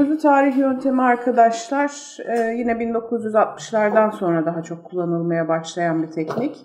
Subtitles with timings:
[0.00, 6.56] Sözlü tarih yöntemi arkadaşlar e, yine 1960'lardan sonra daha çok kullanılmaya başlayan bir teknik.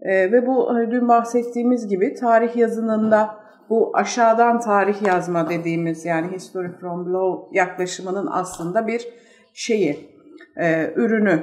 [0.00, 3.34] E, ve bu hani dün bahsettiğimiz gibi tarih yazınında
[3.70, 9.08] bu aşağıdan tarih yazma dediğimiz yani history from below yaklaşımının aslında bir
[9.54, 10.10] şeyi,
[10.56, 11.42] e, ürünü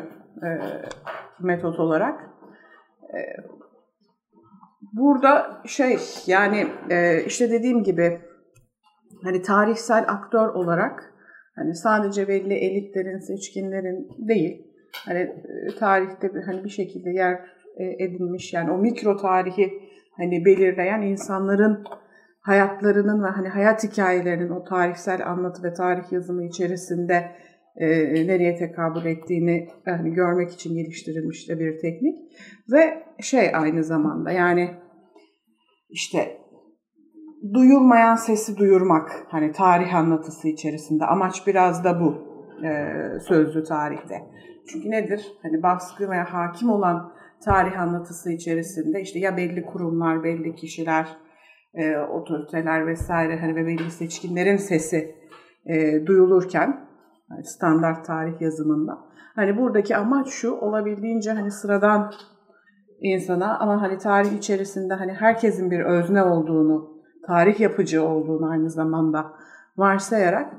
[1.39, 2.29] metot olarak.
[4.93, 6.67] Burada şey yani
[7.27, 8.21] işte dediğim gibi
[9.23, 11.13] hani tarihsel aktör olarak
[11.55, 14.67] hani sadece belli elitlerin, seçkinlerin değil,
[15.05, 17.33] hani e, tarihte bir, hani bir şekilde yer
[17.77, 19.73] e, edinmiş yani o mikro tarihi
[20.17, 21.83] hani belirleyen insanların
[22.41, 27.31] hayatlarının ve hani hayat hikayelerinin o tarihsel anlatı ve tarih yazımı içerisinde
[27.75, 27.87] e,
[28.27, 32.15] nereye tekabül ettiğini hani görmek için geliştirilmiş de bir teknik
[32.71, 34.69] ve şey aynı zamanda yani
[35.89, 36.37] işte
[37.53, 42.15] duyulmayan sesi duyurmak hani tarih anlatısı içerisinde amaç biraz da bu
[42.65, 44.23] e, sözlü tarihte.
[44.67, 45.33] Çünkü nedir?
[45.41, 47.13] Hani baskı veya hakim olan
[47.45, 51.17] tarih anlatısı içerisinde işte ya belli kurumlar, belli kişiler,
[51.73, 55.15] e, otoriteler vesaire hani ve belli seçkinlerin sesi
[55.65, 56.87] e, duyulurken
[57.29, 58.97] hani standart tarih yazımında
[59.35, 62.11] hani buradaki amaç şu olabildiğince hani sıradan
[62.99, 66.94] insana ama hani tarih içerisinde hani herkesin bir özne olduğunu
[67.27, 69.31] tarih yapıcı olduğunu aynı zamanda
[69.77, 70.53] varsayarak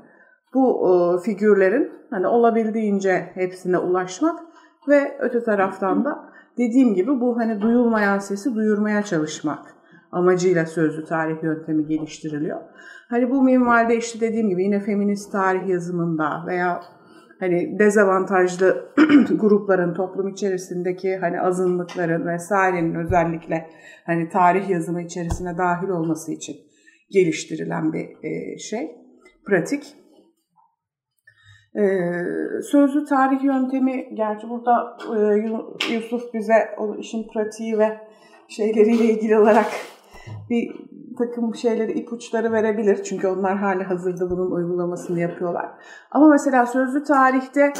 [0.53, 4.39] bu e, figürlerin hani olabildiğince hepsine ulaşmak
[4.87, 9.75] ve öte taraftan da dediğim gibi bu hani duyulmayan sesi duyurmaya çalışmak
[10.11, 12.61] amacıyla sözlü tarih yöntemi geliştiriliyor.
[13.09, 16.81] Hani bu minvalde işte dediğim gibi yine feminist tarih yazımında veya
[17.39, 18.93] hani dezavantajlı
[19.29, 23.69] grupların toplum içerisindeki hani azınlıkların vesairenin özellikle
[24.05, 26.55] hani tarih yazımı içerisine dahil olması için
[27.09, 28.91] geliştirilen bir e, şey,
[29.45, 29.83] pratik.
[31.75, 31.83] E,
[32.71, 37.97] sözlü tarih yöntemi, gerçi burada e, Yusuf bize o işin pratiği ve
[38.47, 39.67] şeyleriyle ilgili olarak
[40.49, 40.71] bir
[41.17, 43.03] takım şeyleri, ipuçları verebilir.
[43.03, 45.69] Çünkü onlar hali hazırda bunun uygulamasını yapıyorlar.
[46.11, 47.73] Ama mesela sözlü tarihte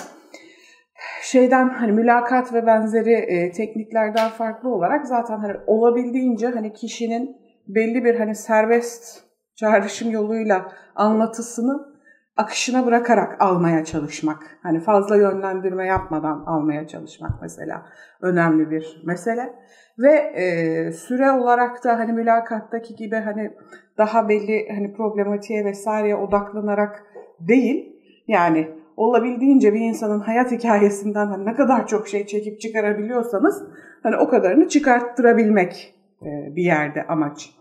[1.22, 7.38] şeyden hani mülakat ve benzeri e, tekniklerden farklı olarak zaten hani olabildiğince hani kişinin
[7.68, 9.24] belli bir hani serbest
[9.56, 11.97] çağrışım yoluyla anlatısını
[12.38, 14.58] akışına bırakarak almaya çalışmak.
[14.64, 17.86] Hani fazla yönlendirme yapmadan almaya çalışmak mesela
[18.22, 19.54] önemli bir mesele.
[20.00, 23.52] Ve e, süre olarak da hani mülakattaki gibi hani
[23.98, 27.04] daha belli hani problematiğe vesaireye odaklanarak
[27.40, 27.96] değil
[28.28, 33.64] yani olabildiğince bir insanın hayat hikayesinden hani ne kadar çok şey çekip çıkarabiliyorsanız
[34.04, 37.58] hani o kadarını çıkarttırabilmek e, bir yerde amaç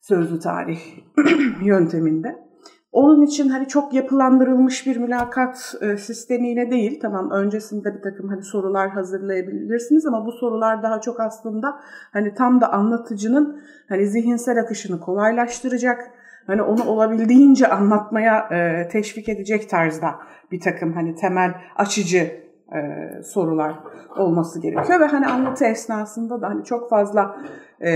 [0.00, 0.80] sözlü tarih
[1.64, 2.51] yönteminde.
[2.92, 7.00] Onun için hani çok yapılandırılmış bir mülakat e, sistemiyle değil.
[7.02, 11.78] Tamam öncesinde bir takım hani sorular hazırlayabilirsiniz ama bu sorular daha çok aslında
[12.12, 16.10] hani tam da anlatıcının hani zihinsel akışını kolaylaştıracak.
[16.46, 20.14] Hani onu olabildiğince anlatmaya e, teşvik edecek tarzda
[20.50, 22.42] bir takım hani temel açıcı
[22.74, 23.74] e, sorular
[24.18, 27.36] olması gerekiyor ve hani anlatı esnasında da hani çok fazla
[27.80, 27.90] e,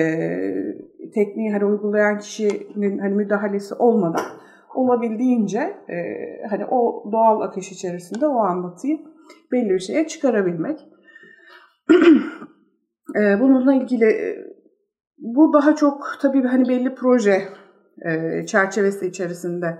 [1.15, 4.25] tekniği hani uygulayan kişinin hani müdahalesi olmadan
[4.76, 5.97] olabildiğince e,
[6.50, 8.98] hani o doğal akış içerisinde o anlatıyı
[9.53, 10.81] belli bir şeye çıkarabilmek.
[13.20, 14.36] e, bununla ilgili e,
[15.19, 17.42] bu daha çok tabii hani belli proje
[18.04, 19.78] e, çerçevesi içerisinde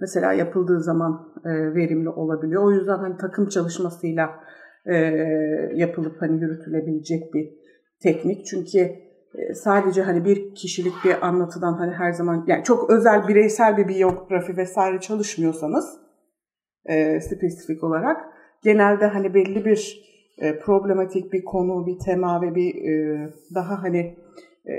[0.00, 2.64] mesela yapıldığı zaman e, verimli olabiliyor.
[2.64, 4.30] O yüzden hani takım çalışmasıyla
[4.86, 4.94] e,
[5.74, 7.48] yapılıp hani yürütülebilecek bir
[8.02, 8.46] teknik.
[8.46, 9.07] Çünkü
[9.54, 14.56] sadece hani bir kişilik bir anlatıdan hani her zaman yani çok özel bireysel bir biyografi
[14.56, 16.00] vesaire çalışmıyorsanız
[16.84, 18.16] e, spesifik olarak
[18.62, 24.18] genelde hani belli bir e, problematik bir konu, bir tema ve bir e, daha hani
[24.66, 24.74] e,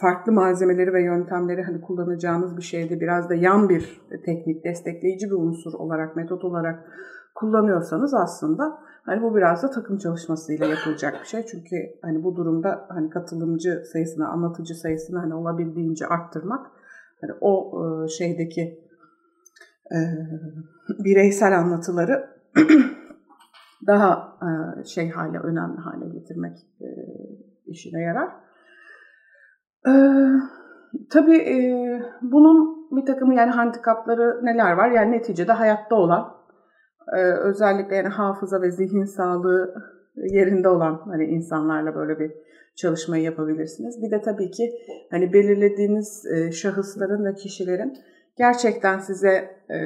[0.00, 5.36] farklı malzemeleri ve yöntemleri hani kullanacağınız bir şeyde biraz da yan bir teknik, destekleyici bir
[5.36, 6.84] unsur olarak, metot olarak
[7.34, 11.46] kullanıyorsanız aslında Hani bu biraz da takım çalışmasıyla yapılacak bir şey.
[11.46, 16.66] Çünkü hani bu durumda hani katılımcı sayısını, anlatıcı sayısını hani olabildiğince arttırmak
[17.20, 18.84] hani o e, şeydeki
[19.92, 19.98] e,
[21.04, 22.30] bireysel anlatıları
[23.86, 26.88] daha e, şey hale, önemli hale getirmek e,
[27.66, 28.28] işine yarar.
[29.86, 29.92] E,
[31.10, 31.56] tabii e,
[32.22, 34.90] bunun bir takım yani handikapları neler var?
[34.90, 36.43] Yani neticede hayatta olan
[37.12, 39.74] ee, özellikle yani hafıza ve zihin sağlığı
[40.16, 42.32] yerinde olan hani insanlarla böyle bir
[42.76, 44.02] çalışmayı yapabilirsiniz.
[44.02, 44.72] Bir de tabii ki
[45.10, 47.98] hani belirlediğiniz e, şahısların ve kişilerin
[48.38, 49.78] gerçekten size e,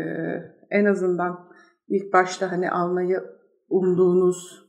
[0.70, 1.49] en azından
[1.88, 3.20] ilk başta hani almayı
[3.69, 4.69] umduğunuz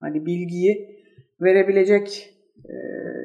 [0.00, 1.00] hani bilgiyi
[1.40, 2.34] verebilecek
[2.64, 2.74] e,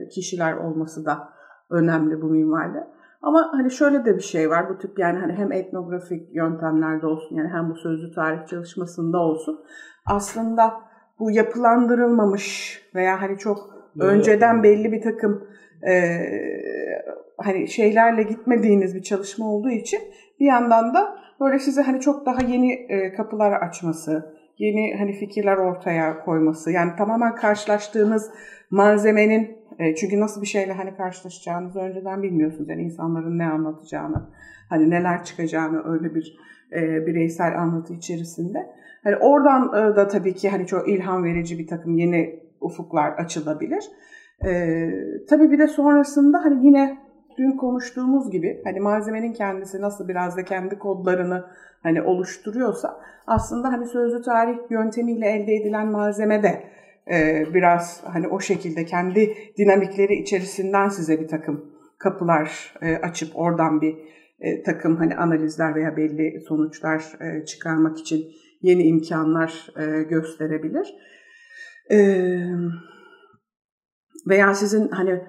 [0.07, 1.29] kişiler olması da
[1.69, 2.87] önemli bu minvalde.
[3.21, 7.35] Ama hani şöyle de bir şey var bu tip yani hani hem etnografik yöntemlerde olsun
[7.35, 9.59] yani hem bu sözlü tarih çalışmasında olsun
[10.05, 10.73] aslında
[11.19, 13.57] bu yapılandırılmamış veya hani çok
[13.95, 15.47] Böyle önceden belli bir takım
[15.87, 16.21] e,
[17.37, 19.99] hani şeylerle gitmediğiniz bir çalışma olduğu için
[20.39, 25.57] bir yandan da böyle size hani çok daha yeni e, kapılar açması, yeni hani fikirler
[25.57, 26.71] ortaya koyması.
[26.71, 28.31] Yani tamamen karşılaştığınız
[28.69, 32.69] malzemenin e, çünkü nasıl bir şeyle hani karşılaşacağınızı önceden bilmiyorsunuz.
[32.69, 34.29] Yani insanların ne anlatacağını,
[34.69, 36.37] hani neler çıkacağını öyle bir
[36.71, 38.59] e, bireysel anlatı içerisinde.
[39.03, 43.83] Hani oradan e, da tabii ki hani çok ilham verici bir takım yeni ufuklar açılabilir.
[44.45, 44.89] E,
[45.29, 46.97] tabii bir de sonrasında hani yine
[47.37, 51.45] dün konuştuğumuz gibi hani malzemenin kendisi nasıl biraz da kendi kodlarını
[51.83, 56.63] hani oluşturuyorsa aslında hani sözlü tarih yöntemiyle elde edilen malzeme de
[57.11, 61.65] e, biraz hani o şekilde kendi dinamikleri içerisinden size bir takım
[61.99, 63.95] kapılar e, açıp oradan bir
[64.39, 67.03] e, takım hani analizler veya belli sonuçlar
[67.45, 68.25] çıkarmak için
[68.61, 69.67] yeni imkanlar
[70.09, 70.95] gösterebilir.
[74.29, 75.21] Veya sizin hani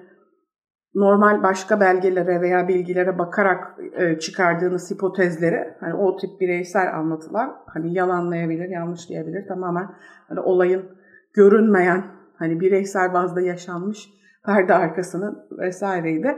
[0.95, 3.79] normal başka belgelere veya bilgilere bakarak
[4.19, 9.47] çıkardığınız hipotezleri hani o tip bireysel anlatılar hani yalanlayabilir, yanlışlayabilir.
[9.47, 9.89] Tamamen
[10.27, 10.96] hani olayın
[11.37, 12.03] görünmeyen
[12.35, 14.09] hani bireysel bazda yaşanmış
[14.45, 16.37] perde arkasını vesaireyi de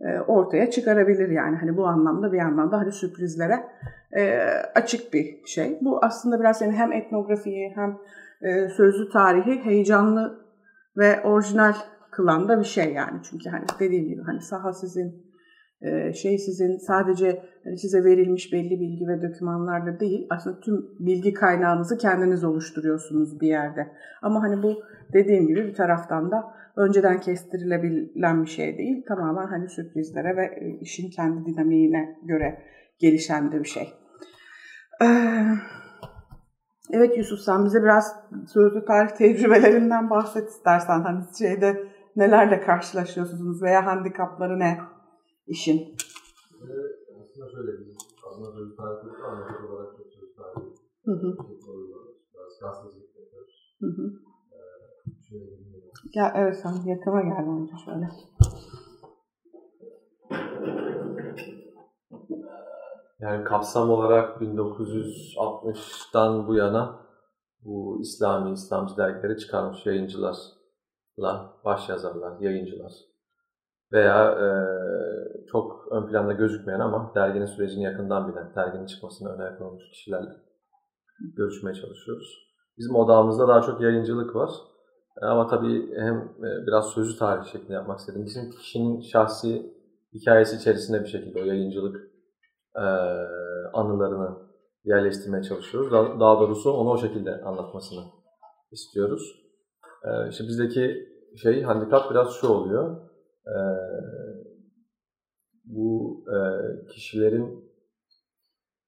[0.00, 3.64] e, ortaya çıkarabilir yani hani bu anlamda bir yandan da hani sürprizlere
[4.16, 4.40] e,
[4.74, 5.78] açık bir şey.
[5.80, 7.98] Bu aslında biraz yani hem etnografiyi hem
[8.42, 10.46] e, sözlü tarihi heyecanlı
[10.96, 11.74] ve orijinal
[12.10, 13.20] kılan da bir şey yani.
[13.30, 15.27] Çünkü hani dediğim gibi hani saha sizin,
[16.14, 21.98] şey sizin sadece hani size verilmiş belli bilgi ve dokümanlarla değil aslında tüm bilgi kaynağınızı
[21.98, 23.92] kendiniz oluşturuyorsunuz bir yerde.
[24.22, 24.82] Ama hani bu
[25.12, 29.04] dediğim gibi bir taraftan da önceden kestirilebilen bir şey değil.
[29.08, 32.62] Tamamen hani sürprizlere ve e, işin kendi dinamiğine göre
[32.98, 33.88] gelişen de bir şey.
[36.92, 38.16] Evet Yusuf sen bize biraz
[38.46, 41.00] sözlü tarih tecrübelerinden bahset istersen.
[41.00, 41.76] Hani şeyde
[42.16, 44.78] nelerle karşılaşıyorsunuz veya handikapları ne
[45.48, 45.96] işin?
[46.64, 47.96] Evet, aslında şöyle biz
[48.26, 50.62] aslında sözlü tarih anlatı olarak çok sözlü tarih
[51.04, 51.36] hı hı.
[52.34, 53.76] biraz gazetecilik yapıyoruz.
[53.80, 54.12] Hı hı.
[56.14, 58.08] Ya evet sen yakına gel bence şöyle.
[63.20, 67.06] Yani kapsam olarak 1960'dan bu yana
[67.64, 72.92] bu İslami, İslamcı dergileri çıkarmış yayıncılarla, başyazarlar, yayıncılar
[73.92, 74.48] veya e,
[75.46, 80.30] çok ön planda gözükmeyen ama derginin sürecini yakından bilen, derginin çıkmasına öne konulmuş kişilerle
[81.36, 82.48] görüşmeye çalışıyoruz.
[82.78, 84.50] Bizim odamızda daha çok yayıncılık var.
[85.22, 88.24] Ama tabii hem e, biraz sözlü tarih şeklinde yapmak istedim.
[88.26, 89.72] Bizim kişinin şahsi
[90.14, 91.96] hikayesi içerisinde bir şekilde o yayıncılık
[92.76, 92.86] e,
[93.72, 94.48] anılarını
[94.84, 95.92] yerleştirmeye çalışıyoruz.
[95.92, 98.00] Daha doğrusu onu o şekilde anlatmasını
[98.72, 99.22] istiyoruz.
[100.04, 101.08] E, işte bizdeki
[101.42, 103.07] şey, handikap biraz şu oluyor.
[103.48, 103.58] E,
[105.64, 106.38] bu e,
[106.86, 107.68] kişilerin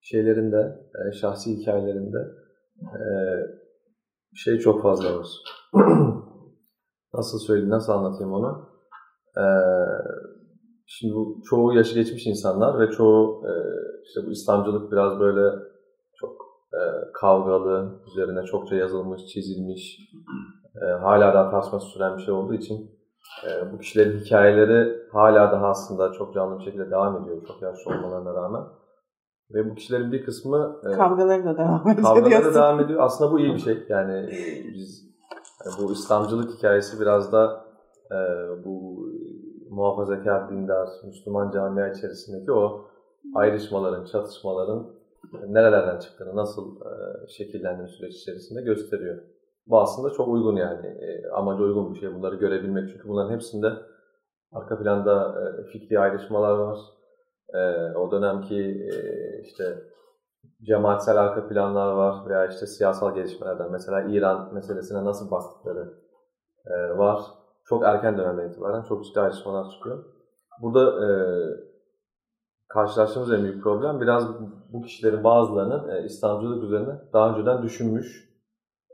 [0.01, 2.19] şeylerinde, e, şahsi hikayelerinde
[2.83, 3.03] e,
[4.35, 5.27] şey çok fazla var.
[7.15, 8.71] nasıl söyleyeyim, nasıl anlatayım onu?
[9.37, 9.43] Ee,
[10.87, 13.53] şimdi bu çoğu yaşı geçmiş insanlar ve çoğu e,
[14.05, 15.57] işte bu İslamcılık biraz böyle
[16.15, 16.51] çok
[17.15, 19.99] kavgalı, üzerine çokça yazılmış, çizilmiş,
[21.01, 23.00] hala daha tartışması süren bir şey olduğu için
[23.47, 27.91] e, bu kişilerin hikayeleri hala daha aslında çok canlı bir şekilde devam ediyor, çok yaşlı
[27.91, 28.63] olmalarına rağmen.
[29.55, 30.81] Ve bu kişilerin bir kısmı...
[30.93, 32.07] E, kavgaları da devam ediyor.
[32.07, 33.01] Kavgaları da devam ediyor.
[33.03, 33.87] Aslında bu iyi bir şey.
[33.89, 35.11] Yani e, biz
[35.65, 37.65] yani bu İslamcılık hikayesi biraz da
[38.11, 38.19] e,
[38.65, 39.07] bu
[39.71, 42.85] muhafazakar, dindar, Müslüman camia içerisindeki o
[43.35, 44.87] ayrışmaların, çatışmaların
[45.49, 49.23] nerelerden çıktığını, nasıl e, şekillendiğini süreç içerisinde gösteriyor.
[49.67, 50.87] Bu aslında çok uygun yani.
[50.87, 52.89] E, amaca uygun bir şey bunları görebilmek.
[52.89, 53.73] Çünkü bunların hepsinde
[54.53, 56.79] arka planda e, fikri ayrışmalar var.
[57.55, 59.79] E, o dönemki e, işte
[60.63, 65.95] cemaatsel arka planlar var veya işte siyasal gelişmelerden mesela İran meselesine nasıl baktıkları
[66.97, 67.21] var.
[67.65, 70.05] Çok erken dönemden itibaren çok ciddi ayrışmalar çıkıyor.
[70.63, 71.01] Burada
[72.71, 74.29] karşılaştığımız en büyük problem biraz
[74.73, 78.30] bu kişilerin bazılarının e, İslamcılık üzerine daha önceden düşünmüş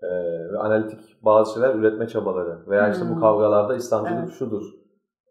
[0.02, 0.08] e,
[0.52, 3.20] ve analitik bazı şeyler üretme çabaları veya işte bu hmm.
[3.20, 4.38] kavgalarda İslamcılık evet.
[4.38, 4.62] şudur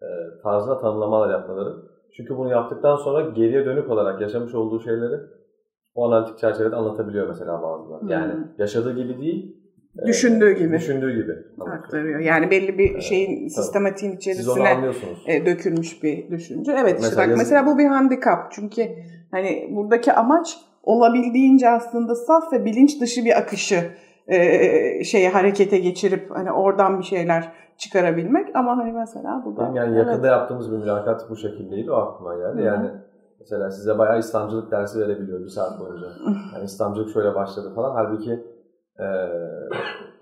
[0.01, 0.07] e,
[0.43, 1.75] tarzında tanımlamalar yapmaları.
[2.17, 5.15] Çünkü bunu yaptıktan sonra geriye dönük olarak yaşamış olduğu şeyleri
[5.95, 8.01] o analitik çerçevede anlatabiliyor mesela bazıları.
[8.01, 8.09] Hmm.
[8.09, 9.65] Yani yaşadığı gibi değil,
[10.03, 10.73] e, Düşündüğü gibi.
[10.73, 11.33] Düşündüğü gibi.
[11.59, 12.19] aktarıyor.
[12.19, 16.71] Yani belli bir şeyin sistematiğin Siz onu içerisine e, dökülmüş bir düşünce.
[16.71, 18.51] Evet işte Mesela bak yazı- mesela bu bir handikap.
[18.51, 18.81] Çünkü
[19.31, 23.75] hani buradaki amaç olabildiğince aslında saf ve bilinç dışı bir akışı
[24.27, 29.97] e, şeye harekete geçirip hani oradan bir şeyler çıkarabilmek ama hani mesela bu da yani
[29.97, 31.91] yakında yaptığımız bir mülakat bu şekildeydi.
[31.91, 32.57] O aklıma geldi.
[32.57, 32.65] Hı hı.
[32.65, 32.91] Yani
[33.39, 36.07] mesela size bayağı İslamcılık dersi verebiliyor bir saat boyunca.
[36.53, 37.95] Yani İslamcılık şöyle başladı falan.
[37.95, 38.31] Halbuki
[38.99, 39.05] e,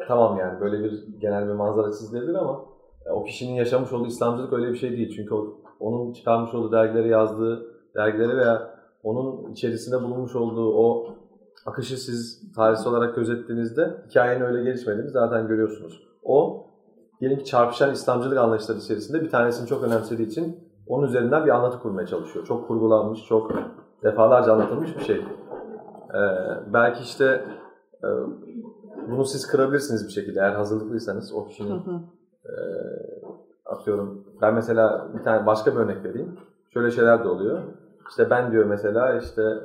[0.07, 2.65] tamam yani böyle bir genel bir manzara çizilebilir ama
[3.05, 5.13] e, o kişinin yaşamış olduğu İslamcılık öyle bir şey değil.
[5.15, 11.15] Çünkü o, onun çıkarmış olduğu dergileri yazdığı dergileri veya onun içerisinde bulunmuş olduğu o
[11.65, 16.03] akışı siz tarihsel olarak gözettiğinizde hikayenin öyle gelişmediğini zaten görüyorsunuz.
[16.23, 16.67] O
[17.19, 21.79] diyelim ki çarpışan İslamcılık anlayışları içerisinde bir tanesini çok önemsediği için onun üzerinden bir anlatı
[21.79, 22.45] kurmaya çalışıyor.
[22.45, 23.51] Çok kurgulanmış, çok
[24.03, 25.15] defalarca anlatılmış bir şey.
[25.15, 26.19] Ee,
[26.73, 27.45] belki işte
[28.03, 28.07] e,
[29.11, 31.99] bunu siz kırabilirsiniz bir şekilde eğer hazırlıklıysanız o Hı kişinin hı.
[32.45, 32.53] e,
[33.65, 36.37] atıyorum ben mesela bir tane başka bir örnek vereyim.
[36.73, 37.59] Şöyle şeyler de oluyor.
[38.09, 39.59] İşte ben diyor mesela işte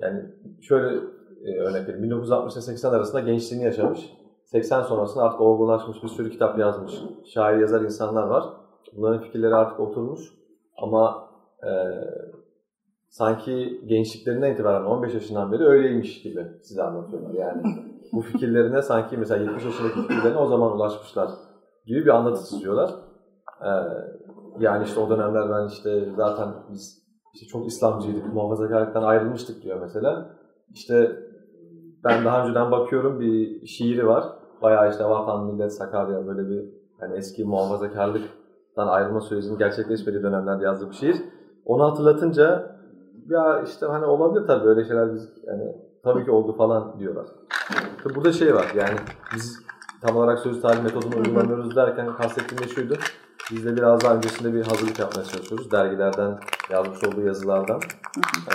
[0.00, 0.24] yani
[0.60, 1.00] şöyle
[1.44, 2.02] e, örnek vereyim.
[2.02, 4.10] 1960 ile 80 arasında gençliğini yaşamış.
[4.44, 6.94] 80 sonrasında artık olgunlaşmış bir sürü kitap yazmış.
[7.24, 8.44] Şair yazar insanlar var.
[8.96, 10.20] Bunların fikirleri artık oturmuş.
[10.76, 11.28] Ama
[11.62, 11.70] e,
[13.08, 17.34] sanki gençliklerinden itibaren 15 yaşından beri öyleymiş gibi size anlatıyorlar.
[17.34, 17.62] Yani
[18.12, 21.30] bu fikirlerine sanki mesela 70 yaşındaki fikirlerine o zaman ulaşmışlar
[21.86, 22.90] gibi bir anlatı çiziyorlar.
[23.62, 23.68] Ee,
[24.58, 30.30] yani işte o dönemler ben işte zaten biz işte çok İslamcıydık, muhafazakarlıktan ayrılmıştık diyor mesela.
[30.70, 31.23] İşte
[32.04, 34.24] ben daha önceden bakıyorum bir şiiri var.
[34.62, 36.64] Bayağı işte Vatan, Millet, Sakarya böyle bir
[37.00, 41.16] hani eski muhafazakarlıktan ayrılma sürecinin gerçekleşmediği dönemlerde yazdığı bir şiir.
[41.64, 42.76] Onu hatırlatınca
[43.28, 47.26] ya işte hani olabilir tabii böyle şeyler biz yani tabii ki oldu falan diyorlar.
[48.04, 48.96] Tabii Burada şey var yani
[49.34, 49.64] biz
[50.00, 52.94] tam olarak söz tarih metodunu uygulamıyoruz derken kastettiğim de şuydu.
[53.50, 55.72] Biz de biraz daha öncesinde bir hazırlık yapmaya çalışıyoruz.
[55.72, 56.38] Dergilerden
[56.70, 57.80] yazmış olduğu yazılardan.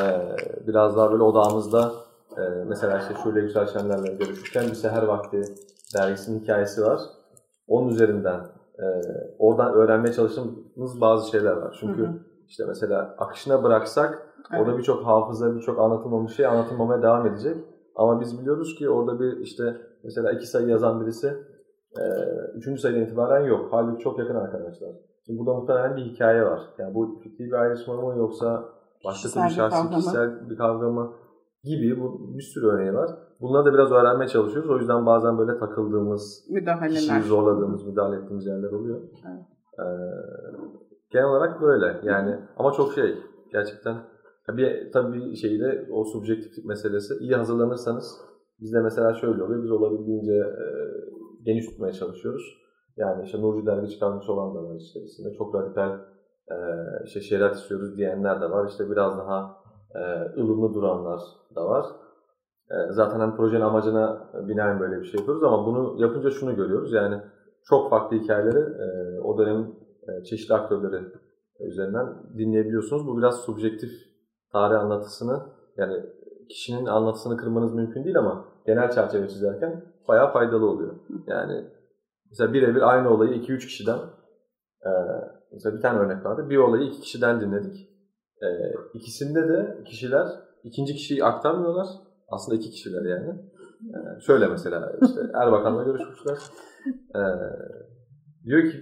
[0.01, 0.35] Ee,
[0.67, 1.91] biraz daha böyle odağımızda
[2.37, 5.41] e, mesela işte Şule Yüksel Şenler'le görüşürken bir seher vakti
[5.95, 6.99] dergisinin hikayesi var.
[7.67, 8.39] Onun üzerinden
[8.79, 8.85] e,
[9.39, 11.77] oradan öğrenmeye çalıştığımız bazı şeyler var.
[11.79, 12.13] Çünkü Hı hı.
[12.47, 17.57] işte mesela akışına bıraksak Orada birçok hafıza, birçok anlatılmamış şey anlatılmamaya devam edecek.
[17.95, 21.27] Ama biz biliyoruz ki orada bir işte mesela iki sayı yazan birisi
[21.99, 22.03] e,
[22.55, 23.67] üçüncü sayıdan itibaren yok.
[23.71, 24.89] Halbuki çok yakın arkadaşlar.
[25.25, 26.61] Şimdi burada muhtemelen bir hikaye var.
[26.77, 28.63] Yani bu fikri bir ayrışma mı yoksa
[29.05, 31.13] başka bir şahsi kavga kişisel bir kavga mı
[31.63, 33.09] gibi bu bir sürü örneği var.
[33.41, 34.69] Bunları da biraz öğrenmeye çalışıyoruz.
[34.69, 37.21] O yüzden bazen böyle takıldığımız, müdahaleler.
[37.21, 38.99] zorladığımız, müdahale ettiğimiz yerler oluyor.
[39.01, 39.45] Evet.
[39.79, 39.85] Ee,
[41.11, 41.99] genel olarak böyle.
[42.03, 43.17] Yani ama çok şey
[43.51, 43.97] gerçekten
[44.57, 48.21] bir tabii şeyde o subjektiflik meselesi iyi hazırlanırsanız
[48.61, 49.63] bizde mesela şöyle oluyor.
[49.63, 50.65] Biz olabildiğince e,
[51.45, 52.57] geniş tutmaya çalışıyoruz.
[52.97, 55.33] Yani işte Nurcu dergi çıkarmış olan da var içerisinde.
[55.37, 55.99] Çok radikal
[56.51, 56.57] e,
[57.05, 58.67] işte şeriat istiyoruz diyenler de var.
[58.69, 59.58] İşte biraz daha
[59.95, 59.99] e,
[60.41, 61.21] ılımlı duranlar
[61.55, 61.85] da var.
[62.71, 66.93] E, zaten hani projenin amacına binaen böyle bir şey yapıyoruz ama bunu yapınca şunu görüyoruz.
[66.93, 67.21] Yani
[67.63, 69.75] çok farklı hikayeleri e, o dönemin
[70.07, 71.05] e, çeşitli aktörleri
[71.59, 73.07] üzerinden dinleyebiliyorsunuz.
[73.07, 73.91] Bu biraz subjektif
[74.51, 75.41] tarih anlatısını
[75.77, 76.05] yani
[76.49, 80.93] kişinin anlatısını kırmanız mümkün değil ama genel çerçeve çizerken bayağı faydalı oluyor.
[81.27, 81.65] Yani
[82.29, 83.99] mesela birebir aynı olayı 2-3 kişiden
[85.51, 86.49] mesela bir tane örnek vardı.
[86.49, 87.88] Bir olayı iki kişiden dinledik.
[88.41, 88.47] E,
[88.93, 90.27] ikisinde de kişiler
[90.63, 91.87] ikinci kişiyi aktarmıyorlar.
[92.27, 93.29] Aslında iki kişiler yani.
[93.81, 96.37] E, şöyle mesela işte Erbakan'la görüşmüşler.
[97.15, 97.21] E,
[98.45, 98.77] diyor ki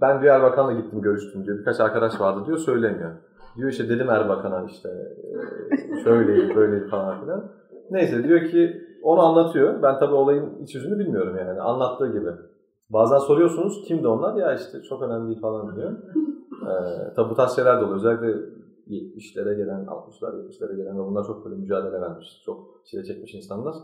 [0.00, 1.58] ben diyor Erbakan'la gittim görüştüm diyor.
[1.58, 3.10] Birkaç arkadaş vardı diyor söylemiyor.
[3.56, 7.52] Diyor işte dedim Erbakan'a işte e, şöyleydi böyleydi falan filan.
[7.90, 9.82] Neyse diyor ki onu anlatıyor.
[9.82, 12.30] Ben tabii olayın iç yüzünü bilmiyorum yani anlattığı gibi.
[12.90, 14.36] Bazen soruyorsunuz kimdi onlar?
[14.36, 15.92] Ya işte çok önemli değil falan diyor.
[16.62, 17.96] Ee, tabii bu tarz şeyler de oluyor.
[17.96, 18.40] Özellikle
[18.88, 22.42] 70'lere gelen, 60'lar, 70'lere gelen ve bunlar çok böyle mücadele vermiş.
[22.46, 23.74] Çok çile çekmiş insanlar.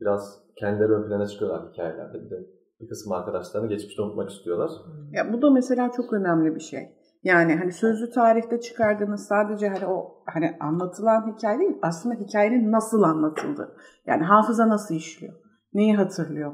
[0.00, 2.24] Biraz kendileri ön plana çıkıyorlar hikayelerde.
[2.24, 2.46] Bir de
[2.80, 4.70] bir kısım arkadaşlarını geçmişte unutmak istiyorlar.
[5.12, 6.96] Ya bu da mesela çok önemli bir şey.
[7.22, 13.02] Yani hani sözlü tarihte çıkardığınız sadece hani o hani anlatılan hikaye değil, aslında hikayenin nasıl
[13.02, 13.76] anlatıldığı.
[14.06, 15.34] Yani hafıza nasıl işliyor?
[15.74, 16.52] Neyi hatırlıyor?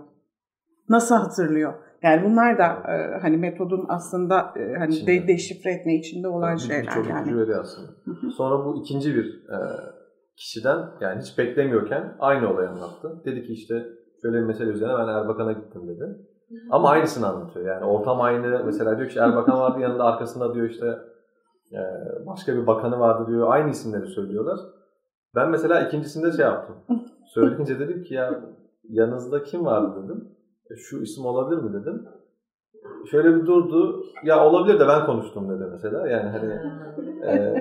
[0.88, 1.74] Nasıl hatırlıyor?
[2.02, 6.60] Yani bunlar da e, hani metodun aslında e, hani de, deşifre etme içinde olan Bir-
[6.60, 7.38] şeyler Birçok yani.
[7.38, 7.88] veriyor aslında.
[8.36, 9.58] Sonra bu ikinci bir e,
[10.36, 13.22] kişiden yani hiç beklemiyorken aynı olayı anlattı.
[13.24, 13.86] Dedi ki işte
[14.22, 16.04] şöyle bir mesele üzerine ben Erbakan'a gittim dedi.
[16.70, 17.66] Ama aynısını anlatıyor.
[17.66, 18.62] Yani ortam aynı.
[18.64, 20.86] Mesela diyor ki Erbakan vardı yanında arkasında diyor işte
[21.72, 21.80] e,
[22.26, 23.52] başka bir bakanı vardı diyor.
[23.52, 24.58] Aynı isimleri söylüyorlar.
[25.34, 26.76] Ben mesela ikincisinde şey yaptım.
[27.34, 28.40] Söyleyince dedim ki ya
[28.88, 30.28] yanınızda kim vardı dedim.
[30.72, 32.08] E, şu isim olabilir mi dedim.
[33.10, 34.04] Şöyle bir durdu.
[34.24, 36.08] Ya olabilir de ben konuştum dedi mesela.
[36.08, 36.52] Yani hani
[37.26, 37.54] e,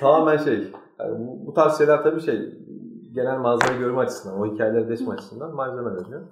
[0.00, 0.72] tamamen şey.
[0.98, 2.66] Yani bu, bu tarz şeyler tabii şey
[3.14, 6.22] genel manzara görme açısından, o hikayeleri geçme açısından malzeme veriyor.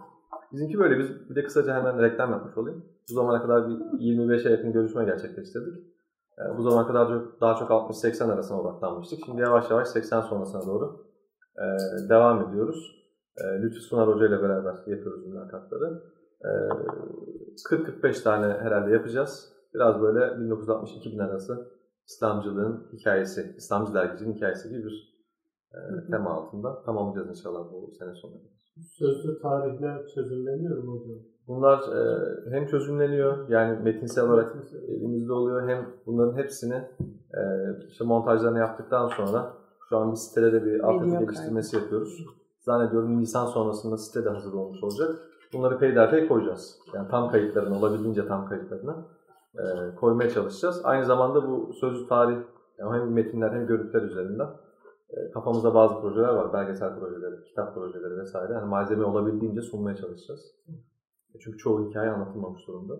[0.52, 0.98] Bizimki böyle.
[0.98, 2.84] Biz bir de kısaca hemen reklam yapmış olayım.
[3.10, 5.74] Bu zamana kadar bir 25'e yakın görüşme gerçekleştirdik.
[6.38, 9.18] E, bu zamana kadar çok, daha çok 60-80 arasına odaklanmıştık.
[9.26, 11.06] Şimdi yavaş yavaş 80 sonrasına doğru
[11.58, 11.64] e,
[12.08, 13.03] devam ediyoruz.
[13.37, 16.03] E, Lütfü Sunar Hoca ile beraber yapıyoruz mülakatları.
[16.45, 16.49] E,
[17.71, 19.53] 40-45 tane herhalde yapacağız.
[19.75, 21.69] Biraz böyle 1960-2000 arası
[22.07, 25.14] İslamcılığın hikayesi, İslamcı dergicinin hikayesi gibi bir
[25.75, 28.49] e, tema altında tamamlayacağız inşallah bu sene sonunda.
[28.99, 31.19] Sözlü tarihler çözümleniyor mu hocam?
[31.47, 34.57] Bunlar e, hem çözümleniyor yani metinsel olarak
[34.88, 36.75] elimizde oluyor hem bunların hepsini
[37.35, 37.43] e,
[37.88, 39.53] işte montajlarını yaptıktan sonra
[39.88, 42.26] şu an bir sitede de bir altyapı geliştirmesi yapıyoruz.
[42.64, 45.11] Zannediyorum Nisan sonrasında site de hazır olmuş olacak.
[45.52, 46.78] Bunları peyderpey koyacağız.
[46.94, 49.04] Yani tam kayıtlarını, olabildiğince tam kayıtlarını
[49.54, 50.80] e, koymaya çalışacağız.
[50.85, 52.37] Aynı zamanda bu sözlü tarih
[52.78, 54.49] yani hem metinler hem görüntüler üzerinden
[55.11, 56.52] e, kafamızda bazı projeler var.
[56.52, 58.52] Belgesel projeleri, kitap projeleri vesaire.
[58.52, 60.54] Yani malzeme olabildiğince sunmaya çalışacağız.
[61.35, 62.94] E, çünkü çoğu hikaye anlatılmamış durumda.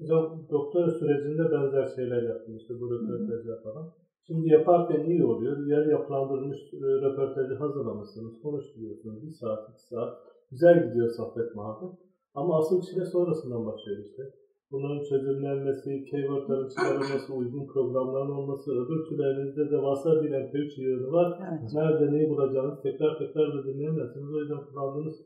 [0.00, 3.92] Hocam doktora sürecinde benzer şeyler yaptım işte bu röportajlar falan.
[4.28, 5.66] Şimdi yaparken iyi oluyor.
[5.66, 9.22] Yer yapılandırılmış e, röportajı hazırlamışsınız, konuşturuyorsunuz.
[9.22, 10.12] Bir saat, iki saat.
[10.50, 11.98] Güzel gidiyor sohbet muhabbet.
[12.34, 14.22] Ama asıl çile sonrasından başlıyor işte.
[14.70, 21.28] Bunların çözümlenmesi, keywordların çıkarılması, uygun programların olması, öbür türlerinizde devasa bir MP3 yığını var.
[21.48, 21.72] Evet.
[21.74, 24.34] Nerede neyi bulacağınız tekrar tekrar da dinleyemezsiniz.
[24.34, 25.16] O yüzden kullandığınız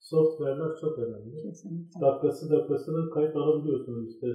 [0.00, 1.42] software'lar çok önemli.
[1.42, 2.00] Kesinlikle.
[2.00, 4.14] Dakikası dakikasını kayıt alabiliyorsunuz.
[4.14, 4.26] İşte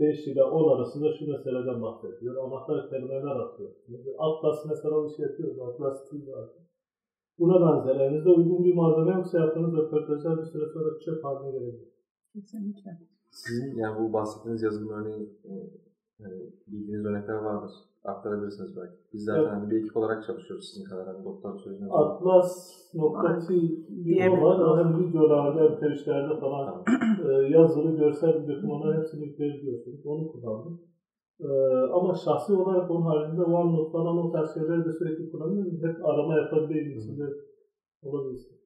[0.00, 2.36] 5 ile 10 arasında şu meseleden bahsediyor.
[2.36, 4.00] Anahtar kelimeler atıyorsunuz.
[4.18, 5.58] Atlas mesela o işi yapıyoruz.
[5.60, 6.50] Atlas Tool var.
[7.38, 8.00] Buna benzer.
[8.00, 11.88] Elinizde uygun bir malzeme yoksa yaptığınız röportajlar bir süre sonra çöp haline gelebilir.
[12.32, 12.98] Kesinlikle.
[13.30, 15.38] Sizin yani bu bahsettiğiniz yazılım örneği
[16.18, 17.72] yani bildiğiniz örnekler vardır.
[18.04, 18.94] Aktarabilirsiniz belki.
[19.12, 19.52] Biz zaten evet.
[19.52, 21.06] hani bir ekip olarak çalışıyoruz sizin kadar.
[21.06, 23.00] Hani doktor süreciniz Atlas.tv
[24.42, 24.78] var.
[24.78, 26.84] Hem videolarda hem peşlerde falan tamam.
[27.50, 30.06] yazılı, görsel bir dokümanlar hepsini yükleyebiliyorsunuz.
[30.06, 30.80] Onu kullandım.
[31.92, 35.80] ama şahsi olarak onun haricinde OneNote falan o tarz şeyleri de sürekli kullanıyorum.
[35.82, 37.24] Hep arama yapabildiğim için de
[38.02, 38.58] olabilir.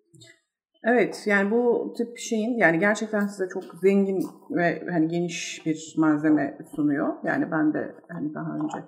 [0.84, 6.58] Evet yani bu tip şeyin yani gerçekten size çok zengin ve hani geniş bir malzeme
[6.76, 7.08] sunuyor.
[7.24, 8.78] Yani ben de hani daha önce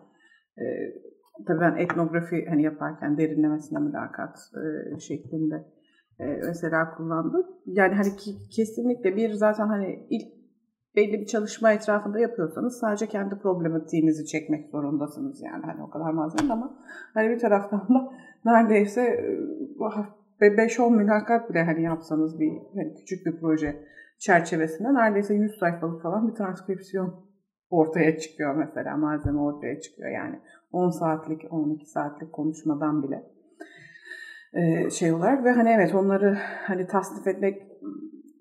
[0.58, 0.64] e,
[1.46, 4.38] tabii ben etnografi hani yaparken derinlemesine mülakat
[4.94, 5.64] e, şeklinde
[6.18, 7.46] e, mesela kullandım.
[7.66, 10.34] Yani hani ki, kesinlikle bir zaten hani ilk
[10.96, 16.52] belli bir çalışma etrafında yapıyorsanız sadece kendi problematiğinizi çekmek zorundasınız yani hani o kadar malzeme
[16.52, 16.78] ama
[17.14, 18.12] hani bir taraftan da
[18.44, 19.38] neredeyse e,
[20.40, 23.84] ve 5-10 mülakat bile hani yapsanız bir hani küçük bir proje
[24.18, 27.14] çerçevesinde neredeyse 100 sayfalık falan bir transkripsiyon
[27.74, 30.40] ortaya çıkıyor mesela malzeme ortaya çıkıyor yani.
[30.72, 33.22] 10 saatlik 12 saatlik konuşmadan bile
[34.54, 37.62] ee, şey olarak ve hani evet onları hani tasnif etmek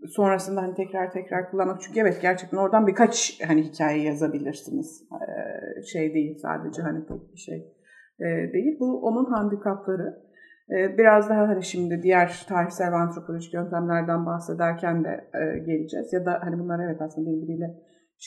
[0.08, 1.82] sonrasında hani tekrar tekrar kullanmak.
[1.82, 5.04] Çünkü evet gerçekten oradan birkaç hani hikaye yazabilirsiniz.
[5.12, 7.74] Ee, şey değil sadece hani tek bir şey
[8.20, 8.80] ee, değil.
[8.80, 10.24] Bu onun handikapları.
[10.70, 16.14] Biraz daha hani şimdi diğer tarihsel ve antropolojik yöntemlerden bahsederken de e, geleceğiz.
[16.14, 17.76] Ya da hani bunlar evet aslında birbiriyle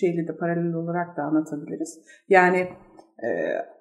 [0.01, 1.99] şeyli de paralel olarak da anlatabiliriz.
[2.29, 2.59] Yani
[3.25, 3.29] e,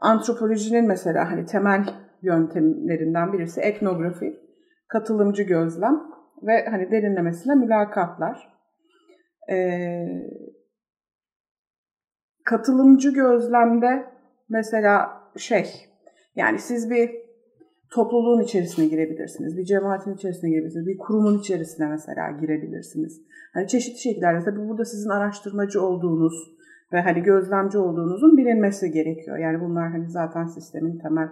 [0.01, 1.86] antropolojinin mesela hani temel
[2.21, 4.39] yöntemlerinden birisi etnografi,
[4.88, 6.01] katılımcı gözlem
[6.43, 8.56] ve hani derinlemesine mülakatlar.
[9.51, 9.58] E,
[12.45, 14.06] katılımcı gözlemde
[14.49, 15.65] mesela şey
[16.36, 17.24] yani siz bir
[17.91, 23.21] topluluğun içerisine girebilirsiniz, bir cemaatin içerisine girebilirsiniz, bir kurumun içerisine mesela girebilirsiniz.
[23.54, 26.56] Hani çeşitli şekillerde tabii burada sizin araştırmacı olduğunuz
[26.93, 29.38] ve hani gözlemci olduğunuzun bilinmesi gerekiyor.
[29.38, 31.30] Yani bunlar hani zaten sistemin temel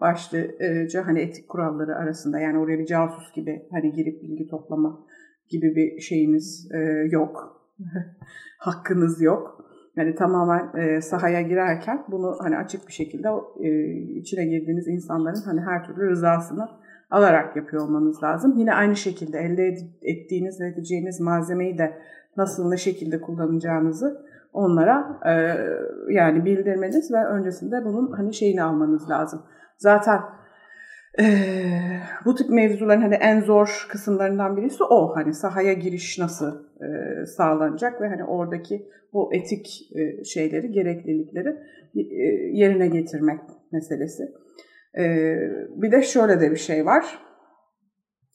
[0.00, 5.06] başlıca hani etik kuralları arasında yani oraya bir casus gibi hani girip bilgi toplama
[5.48, 6.68] gibi bir şeyiniz
[7.10, 7.62] yok.
[8.58, 9.61] Hakkınız yok
[9.96, 13.28] yani tamamen e, sahaya girerken bunu hani açık bir şekilde
[13.60, 16.68] e, içine girdiğiniz insanların hani her türlü rızasını
[17.10, 18.54] alarak yapıyor olmanız lazım.
[18.56, 21.98] Yine aynı şekilde elde ettiğiniz ve edeceğiniz malzemeyi de
[22.36, 25.32] nasıl ne şekilde kullanacağınızı onlara e,
[26.12, 29.42] yani bildirmeniz ve öncesinde bunun hani şeyini almanız lazım.
[29.78, 30.20] Zaten
[31.20, 35.16] Ee, bu tip mevzuların hani en zor kısımlarından birisi o.
[35.16, 41.48] Hani sahaya giriş nasıl e, sağlanacak ve hani oradaki o etik e, şeyleri, gereklilikleri
[41.94, 42.00] e,
[42.52, 43.40] yerine getirmek
[43.72, 44.22] meselesi.
[44.98, 45.04] E,
[45.76, 47.18] bir de şöyle de bir şey var.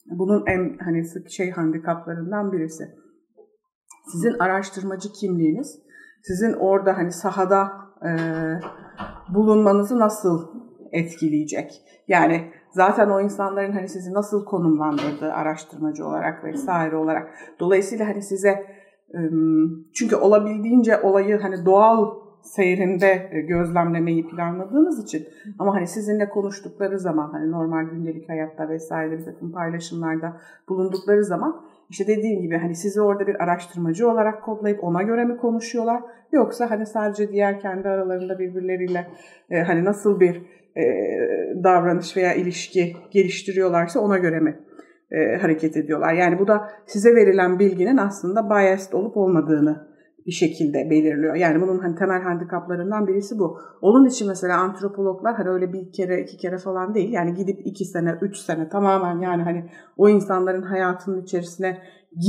[0.05, 2.83] Bunun en hani sık şey handikaplarından birisi.
[4.11, 5.79] Sizin araştırmacı kimliğiniz,
[6.23, 7.71] sizin orada hani sahada
[8.05, 8.11] e,
[9.33, 10.47] bulunmanızı nasıl
[10.91, 11.81] etkileyecek?
[12.07, 17.29] Yani zaten o insanların hani sizi nasıl konumlandırdığı araştırmacı olarak vesaire olarak.
[17.59, 18.65] Dolayısıyla hani size
[19.93, 25.27] çünkü olabildiğince olayı hani doğal seyrinde gözlemlemeyi planladığınız için.
[25.59, 30.37] Ama hani sizinle konuştukları zaman hani normal gündelik hayatta vesaire bir takım paylaşımlarda
[30.69, 35.37] bulundukları zaman işte dediğim gibi hani sizi orada bir araştırmacı olarak kodlayıp ona göre mi
[35.37, 36.01] konuşuyorlar?
[36.31, 39.07] Yoksa hani sadece diğer kendi aralarında birbirleriyle
[39.49, 40.41] e, hani nasıl bir
[40.77, 40.83] e,
[41.63, 44.59] davranış veya ilişki geliştiriyorlarsa ona göre mi
[45.11, 46.13] e, hareket ediyorlar.
[46.13, 49.87] Yani bu da size verilen bilginin aslında biased olup olmadığını
[50.27, 51.35] bir şekilde belirliyor.
[51.35, 53.59] Yani bunun hani temel handikaplarından birisi bu.
[53.81, 57.13] Onun için mesela antropologlar hani öyle bir kere iki kere falan değil.
[57.13, 61.77] Yani gidip iki sene, üç sene tamamen yani hani o insanların hayatının içerisine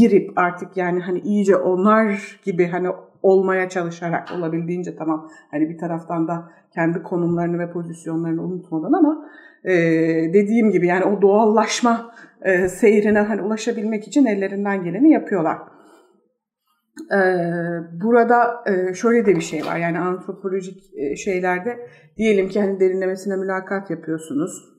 [0.01, 2.89] girip artık yani hani iyice onlar gibi hani
[3.23, 9.25] olmaya çalışarak olabildiğince tamam hani bir taraftan da kendi konumlarını ve pozisyonlarını unutmadan ama
[9.69, 9.75] e,
[10.33, 15.59] dediğim gibi yani o doğallaşma e, seyrine hani ulaşabilmek için ellerinden geleni yapıyorlar.
[17.13, 17.21] E,
[17.93, 23.37] burada e, şöyle de bir şey var yani antropolojik e, şeylerde diyelim ki hani derinlemesine
[23.37, 24.79] mülakat yapıyorsunuz.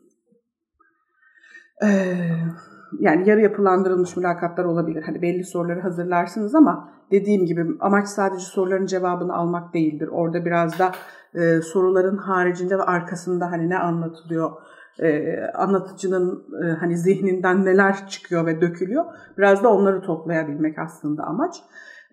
[1.82, 2.16] Eee
[3.00, 5.04] yani yarı yapılandırılmış mülakatlar olabilir.
[5.04, 10.10] Hani belli soruları hazırlarsınız ama dediğim gibi amaç sadece soruların cevabını almak değildir.
[10.12, 10.92] Orada biraz da
[11.62, 14.52] soruların haricinde ve arkasında hani ne anlatılıyor,
[15.04, 19.06] e, anlatıcının e, hani zihninden neler çıkıyor ve dökülüyor.
[19.38, 21.56] Biraz da onları toplayabilmek aslında amaç.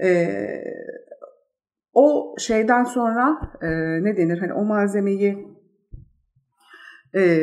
[0.02, 0.38] E,
[1.92, 3.68] o şeyden sonra e,
[4.04, 5.48] ne denir hani o malzemeyi
[7.14, 7.40] e,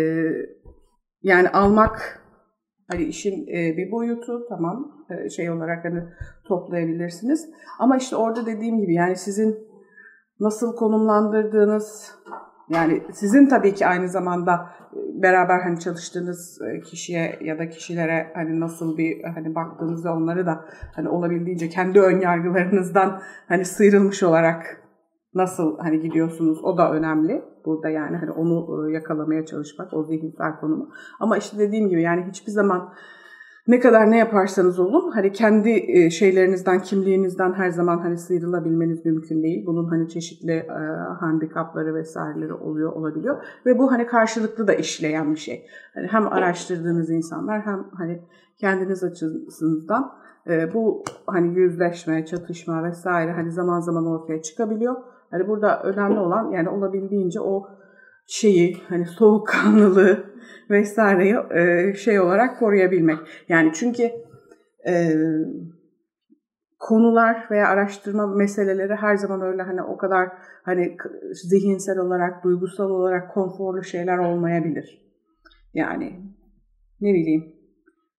[1.24, 2.24] yani almak
[2.92, 6.04] Hani işin e, bir boyutu tamam e, şey olarak hani
[6.48, 7.50] toplayabilirsiniz.
[7.80, 9.68] Ama işte orada dediğim gibi yani sizin
[10.40, 12.16] nasıl konumlandırdığınız
[12.70, 18.60] yani sizin tabii ki aynı zamanda e, beraber hani çalıştığınız kişiye ya da kişilere hani
[18.60, 24.84] nasıl bir hani baktığınızda onları da hani olabildiğince kendi ön yargılarınızdan hani sıyrılmış olarak
[25.36, 30.60] nasıl hani gidiyorsunuz o da önemli burada yani hani onu e, yakalamaya çalışmak o zihinsel
[30.60, 30.90] konumu.
[31.20, 32.94] Ama işte dediğim gibi yani hiçbir zaman
[33.68, 39.44] ne kadar ne yaparsanız olun hani kendi e, şeylerinizden, kimliğinizden her zaman hani sıyrılabilmeniz mümkün
[39.44, 39.66] değil.
[39.66, 40.64] Bunun hani çeşitli e,
[41.20, 45.66] handikapları vesaireleri oluyor olabiliyor ve bu hani karşılıklı da işleyen bir şey.
[45.94, 48.24] Hani hem araştırdığınız insanlar hem hani
[48.58, 50.12] kendiniz açısından
[50.50, 54.96] e, bu hani yüzleşme, çatışma vesaire hani zaman zaman ortaya çıkabiliyor.
[55.32, 57.68] Hani burada önemli olan yani olabildiğince o
[58.28, 60.33] şeyi hani soğukkanlılığı
[60.70, 63.18] vesaireyi e, şey olarak koruyabilmek.
[63.50, 64.04] Yani çünkü
[64.88, 65.14] e,
[66.80, 70.30] konular veya araştırma meseleleri her zaman öyle hani o kadar
[70.64, 70.98] hani
[71.32, 75.04] zihinsel olarak, duygusal olarak konforlu şeyler olmayabilir.
[75.74, 76.20] Yani
[77.02, 77.44] ne bileyim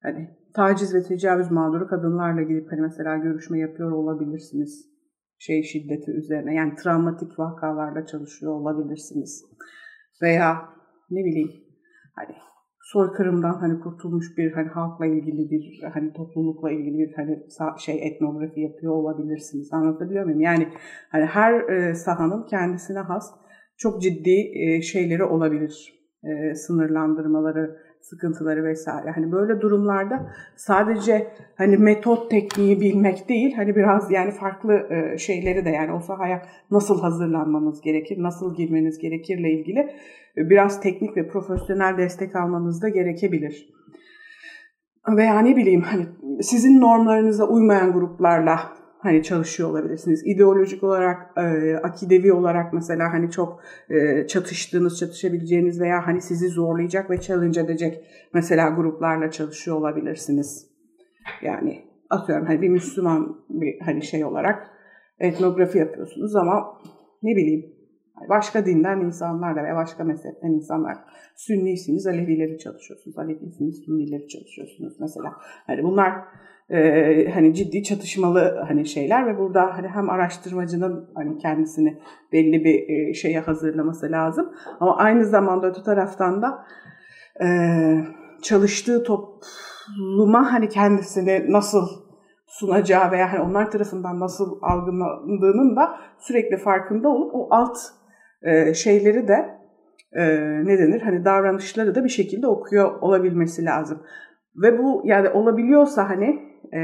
[0.03, 4.95] hani taciz ve tecavüz mağduru kadınlarla gidip hani mesela görüşme yapıyor olabilirsiniz
[5.39, 9.45] şey şiddeti üzerine yani travmatik vakalarla çalışıyor olabilirsiniz.
[10.23, 10.69] Veya
[11.11, 11.64] ne bileyim
[12.15, 12.35] hani
[12.93, 17.43] soykırımdan hani kurtulmuş bir hani halkla ilgili bir hani toplulukla ilgili bir hani
[17.79, 19.73] şey etnografi yapıyor olabilirsiniz.
[19.73, 20.41] Anlatabiliyor muyum?
[20.41, 20.69] Yani
[21.11, 23.31] hani her e, sahanın kendisine has
[23.77, 25.95] çok ciddi e, şeyleri olabilir.
[26.25, 29.11] E, sınırlandırmaları, sıkıntıları vesaire.
[29.11, 35.65] Hani böyle durumlarda sadece hani metot tekniği bilmek değil, hani biraz yani farklı e, şeyleri
[35.65, 39.79] de yani o sahaya nasıl hazırlanmanız gerekir, nasıl girmeniz gerekirle ilgili
[40.37, 43.69] e, biraz teknik ve profesyonel destek almanız da gerekebilir.
[45.17, 46.07] Veya ne bileyim hani
[46.43, 48.61] sizin normlarınıza uymayan gruplarla
[49.05, 50.23] hani çalışıyor olabilirsiniz.
[50.27, 57.11] İdeolojik olarak, e, akidevi olarak mesela hani çok e, çatıştığınız, çatışabileceğiniz veya hani sizi zorlayacak
[57.11, 60.71] ve challenge edecek mesela gruplarla çalışıyor olabilirsiniz.
[61.43, 64.71] Yani atıyorum hani bir Müslüman bir hani şey olarak
[65.19, 66.81] etnografi yapıyorsunuz ama
[67.23, 67.75] ne bileyim
[68.29, 70.97] başka dinden insanlarla veya başka mezhepten insanlar
[71.37, 75.33] Sünniysiniz, Alevileri çalışıyorsunuz, Alevisiniz, Sünnileri çalışıyorsunuz mesela.
[75.67, 76.13] Hani bunlar
[76.71, 81.99] e, hani ciddi çatışmalı hani şeyler ve burada hani hem araştırmacının hani kendisini
[82.33, 86.65] belli bir e, şeye hazırlaması lazım ama aynı zamanda öte taraftan da
[87.45, 87.49] e,
[88.43, 91.87] çalıştığı topluma hani kendisini nasıl
[92.47, 97.79] sunacağı veya hani onlar tarafından nasıl algılandığının da sürekli farkında olup o alt
[98.43, 99.59] e, şeyleri de
[100.13, 100.25] e,
[100.65, 104.03] ne denir hani davranışları da bir şekilde okuyor olabilmesi lazım.
[104.57, 106.81] Ve bu yani olabiliyorsa hani e,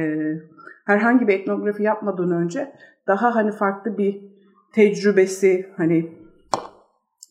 [0.86, 2.72] herhangi bir etnografi yapmadan önce
[3.06, 4.20] daha hani farklı bir
[4.72, 6.12] tecrübesi hani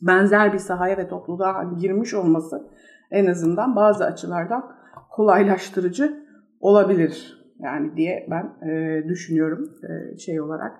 [0.01, 2.69] benzer bir sahaya ve topluluğa hani girmiş olması
[3.11, 4.75] en azından bazı açılardan
[5.11, 6.25] kolaylaştırıcı
[6.59, 10.77] olabilir yani diye ben e, düşünüyorum e, şey olarak.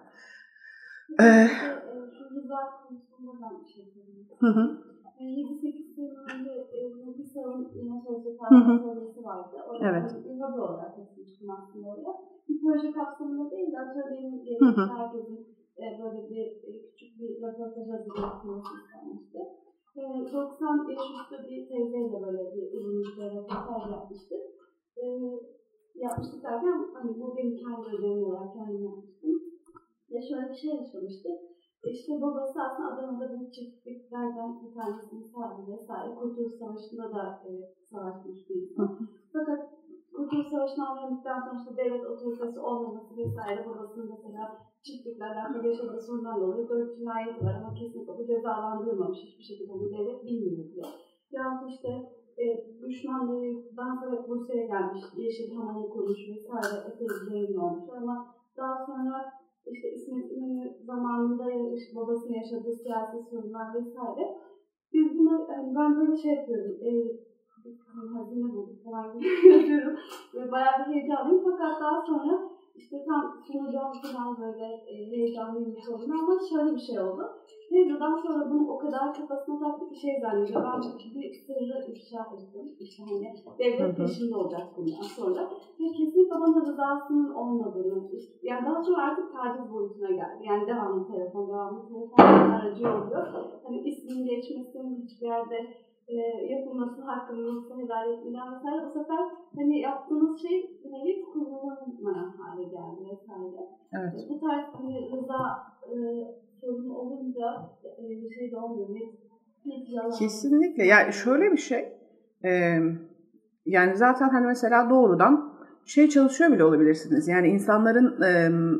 [1.21, 1.47] E,
[4.39, 4.83] Hı hı.
[5.99, 9.55] 7-8 sene önce bir salon yine sözde atölyesi vardı.
[9.69, 10.25] Orada evet.
[10.25, 10.95] bir hobi olarak
[11.57, 12.13] aslında oraya.
[12.49, 15.47] Bir proje kapsamında değil de atölyenin gerekli herkesin
[16.03, 16.45] böyle bir
[16.91, 19.39] küçük bir röportaj hazırlaması istenmişti.
[20.33, 24.41] 90 yaş üstü bir teyzeyle böyle bir ürün bir röportaj yapmıştık.
[25.95, 29.41] Yapmıştık derken hani bu benim kendi ödevim olarak kendim yapmıştım.
[30.11, 31.48] Ve şöyle bir şey yaşamıştık
[31.83, 36.15] işte babası aslında Adana'da bir çiftliklerden bir tanesinin sahibi vesaire.
[36.15, 37.51] Kurtuluş Savaşı'nda da e,
[37.91, 38.99] savaşmış bir insan.
[39.33, 39.59] Fakat
[40.15, 46.69] Kurtuluş Savaşı'nı anladıktan sonra işte devlet otoritesi olmaması vesaire babasının mesela çiftliklerden yaşadığı sorundan dolayı
[46.69, 50.85] dört cinayet var ama kesinlikle bu cezalandırılmamış hiçbir şekilde bu devlet bilmiyor bile.
[51.31, 51.89] Yahut işte
[52.37, 52.45] e,
[52.81, 59.33] düşmanlardan sonra Bursa'ya gelmiş, Yeşil Hamam'ı kurmuş vesaire epey zengin olmuş ama daha sonra
[59.65, 60.25] işte İsmet
[60.79, 64.33] zamanında işte babasının yaşadığı siyasi sorunlar vesaire.
[64.93, 66.89] Biz bunu, yani ben böyle şey yapıyorum, e,
[68.13, 69.93] hazine bulduk falan gibi yapıyorum.
[70.33, 72.39] Böyle bayağı bir heyecanlıyım fakat daha sonra
[72.79, 77.23] işte tam sunacağım falan böyle e, heyecanlıyım sorun ama şöyle bir şey oldu.
[77.71, 80.63] Mevzudan sonra bunu o kadar kafasına taktı ki şey zannediyor.
[80.63, 80.81] Ben
[81.15, 82.65] bir sırrı ifşa ettim.
[82.79, 85.41] İşte hani devlet peşinde olacak bundan sonra.
[85.79, 87.97] Ve kesinlikle bana rızasının olmadığını,
[88.41, 90.41] yani daha sonra artık taciz boyutuna geldi.
[90.49, 92.17] Yani devamlı telefon, devamlı telefon
[92.55, 93.27] aracı oluyor.
[93.63, 95.57] Hani ismin geçmesinin hiçbir yerde
[96.09, 96.17] e,
[96.53, 99.23] yapılması hakkında yoksa helal etmeden vesaire bu sefer
[99.55, 103.61] hani yaptığınız şey nevi kullanılmayan hale geldi vesaire.
[103.93, 104.13] Evet.
[104.25, 105.41] E, bu tarz hani rıza
[105.83, 105.95] e,
[106.61, 107.45] sorunu olunca
[107.83, 108.89] e, şey de olmuyor.
[108.89, 109.09] Ne,
[110.19, 110.85] Kesinlikle.
[110.85, 111.93] Yani şöyle bir şey.
[112.43, 112.79] E,
[113.65, 115.53] yani zaten hani mesela doğrudan
[115.85, 117.27] şey çalışıyor bile olabilirsiniz.
[117.27, 118.31] Yani insanların e,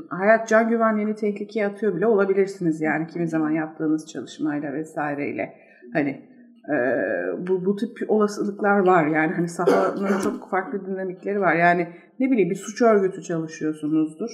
[0.09, 2.81] hayat can güvenliğini tehlikeye atıyor bile olabilirsiniz.
[2.81, 5.53] Yani kimi zaman yaptığınız çalışmayla vesaireyle.
[5.93, 6.28] Hani
[6.69, 9.07] ee, bu, bu tip olasılıklar var.
[9.07, 11.55] Yani hani sahanın çok farklı dinamikleri var.
[11.55, 11.87] Yani
[12.19, 14.29] ne bileyim bir suç örgütü çalışıyorsunuzdur.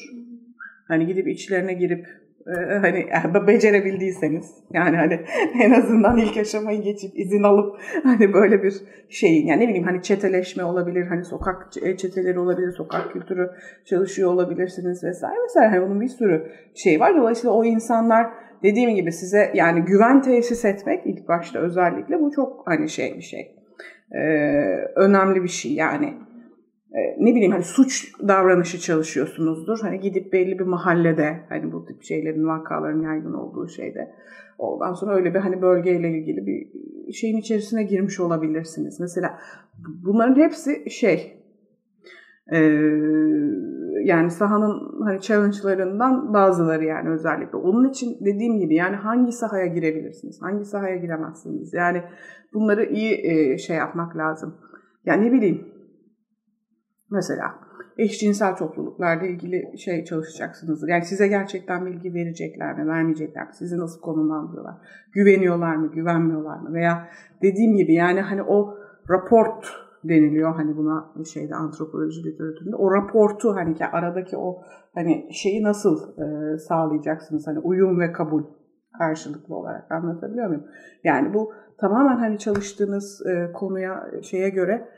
[0.88, 2.06] Hani gidip içlerine girip
[2.48, 3.08] e, hani
[3.48, 5.14] becerebildiyseniz yani hani
[5.64, 8.74] en azından ilk aşamayı geçip izin alıp hani böyle bir
[9.10, 13.50] şeyin yani ne bileyim hani çeteleşme olabilir hani sokak çeteleri olabilir sokak kültürü
[13.86, 18.28] çalışıyor olabilirsiniz vesaire vesaire hani bunun bir sürü şey var dolayısıyla o insanlar
[18.64, 23.22] dediğim gibi size yani güven tesis etmek ilk başta özellikle bu çok hani şey bir
[23.22, 23.56] şey.
[24.12, 24.20] Ee,
[24.96, 26.14] önemli bir şey yani.
[26.94, 29.80] Ee, ne bileyim hani suç davranışı çalışıyorsunuzdur.
[29.82, 34.12] Hani gidip belli bir mahallede hani bu tip şeylerin vakaların yaygın olduğu şeyde
[34.58, 36.68] ondan sonra öyle bir hani bölgeyle ilgili bir
[37.14, 39.00] şeyin içerisine girmiş olabilirsiniz.
[39.00, 39.40] Mesela
[40.06, 41.38] bunların hepsi şey
[42.54, 42.60] e,
[44.04, 47.58] yani sahanın hani challenge'larından bazıları yani özellikle.
[47.58, 51.74] Onun için dediğim gibi yani hangi sahaya girebilirsiniz, hangi sahaya giremezsiniz.
[51.74, 52.04] Yani
[52.54, 54.56] bunları iyi e, şey yapmak lazım.
[55.06, 55.68] Yani ne bileyim
[57.12, 57.56] mesela
[57.98, 60.88] eşcinsel topluluklarla ilgili şey çalışacaksınızdır.
[60.88, 63.54] Yani size gerçekten bilgi verecekler mi, vermeyecekler mi?
[63.54, 64.76] Sizi nasıl konumlandırıyorlar?
[65.12, 66.74] Güveniyorlar mı, güvenmiyorlar mı?
[66.74, 67.08] Veya
[67.42, 68.78] dediğim gibi yani hani o
[69.10, 72.76] raport deniliyor hani buna şeyde antropoloji literatüründe.
[72.76, 74.62] O raportu hani ki aradaki o
[74.94, 78.44] hani şeyi nasıl e, sağlayacaksınız hani uyum ve kabul
[78.98, 80.64] karşılıklı olarak anlatabiliyor muyum?
[81.04, 84.90] Yani bu tamamen hani çalıştığınız e, konuya şeye göre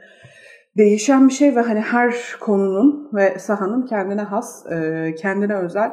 [0.78, 5.92] değişen bir şey ve hani her konunun ve sahanın kendine has, e, kendine özel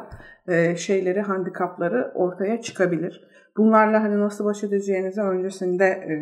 [0.49, 3.29] e, şeyleri, handikapları ortaya çıkabilir.
[3.57, 6.15] Bunlarla hani nasıl baş edeceğinizi öncesinde e,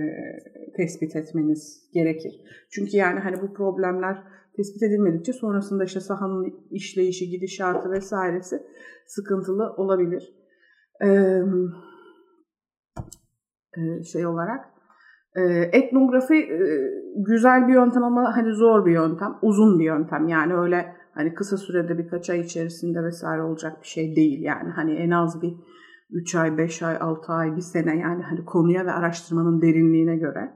[0.77, 2.33] tespit etmeniz gerekir.
[2.71, 4.23] Çünkü yani hani bu problemler
[4.57, 8.63] tespit edilmedikçe sonrasında işte sahanın işleyişi, gidişatı vesairesi
[9.07, 10.35] sıkıntılı olabilir.
[11.05, 11.43] Ee,
[14.13, 14.65] şey olarak
[15.73, 16.49] etnografi
[17.17, 20.29] güzel bir yöntem ama hani zor bir yöntem, uzun bir yöntem.
[20.29, 24.43] Yani öyle hani kısa sürede birkaç ay içerisinde vesaire olacak bir şey değil.
[24.43, 25.55] Yani hani en az bir
[26.13, 30.53] 3 ay, 5 ay, 6 ay, bir sene yani hani konuya ve araştırmanın derinliğine göre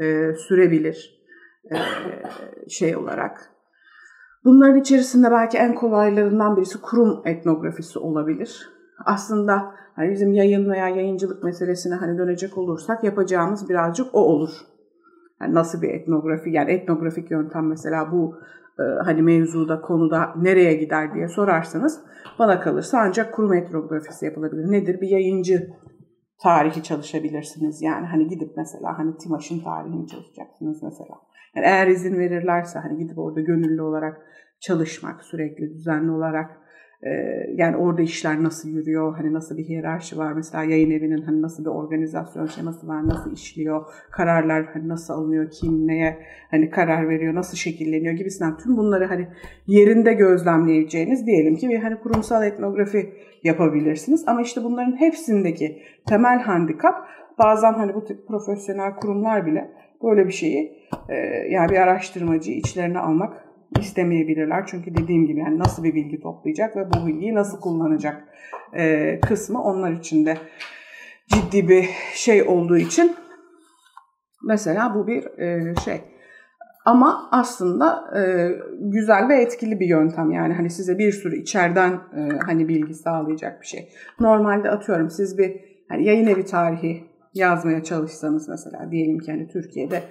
[0.00, 1.20] e, sürebilir
[1.64, 1.76] e,
[2.68, 3.50] şey olarak.
[4.44, 8.68] Bunların içerisinde belki en kolaylarından birisi kurum etnografisi olabilir.
[9.04, 14.50] Aslında hani bizim yayın veya yayıncılık meselesine hani dönecek olursak yapacağımız birazcık o olur.
[15.40, 18.34] Yani nasıl bir etnografi yani etnografik yöntem mesela bu
[19.04, 22.00] hani mevzuda konuda nereye gider diye sorarsanız
[22.38, 24.72] bana kalırsa ancak kurum etnografisi yapılabilir.
[24.72, 25.00] Nedir?
[25.00, 25.70] Bir yayıncı
[26.42, 27.82] tarihi çalışabilirsiniz.
[27.82, 31.14] Yani hani gidip mesela hani Timaş'ın tarihini çalışacaksınız mesela.
[31.56, 34.16] Yani eğer izin verirlerse hani gidip orada gönüllü olarak
[34.60, 36.59] çalışmak sürekli düzenli olarak e,
[37.54, 40.32] yani orada işler nasıl yürüyor, hani nasıl bir hiyerarşi var?
[40.32, 45.50] Mesela yayın evinin hani nasıl bir organizasyon şeması var, nasıl işliyor, kararlar hani nasıl alınıyor,
[45.50, 46.18] kim neye
[46.50, 49.28] hani karar veriyor, nasıl şekilleniyor gibisinden tüm bunları hani
[49.66, 53.12] yerinde gözlemleyeceğiniz diyelim ki bir hani kurumsal etnografi
[53.44, 54.24] yapabilirsiniz.
[54.26, 56.94] Ama işte bunların hepsindeki temel handikap
[57.38, 59.70] bazen hani bu tip profesyonel kurumlar bile
[60.02, 60.72] böyle bir şeyi
[61.50, 64.66] yani bir araştırmacıyı içlerine almak istemeyebilirler.
[64.66, 68.24] Çünkü dediğim gibi yani nasıl bir bilgi toplayacak ve bu bilgiyi nasıl kullanacak
[68.76, 70.36] e, kısmı onlar için de
[71.28, 73.16] ciddi bir şey olduğu için
[74.46, 76.00] mesela bu bir e, şey.
[76.84, 82.38] Ama aslında e, güzel ve etkili bir yöntem yani hani size bir sürü içeriden e,
[82.46, 83.88] hani bilgi sağlayacak bir şey.
[84.20, 87.04] Normalde atıyorum siz bir hani yayın evi tarihi
[87.34, 90.02] yazmaya çalışsanız mesela diyelim ki hani Türkiye'de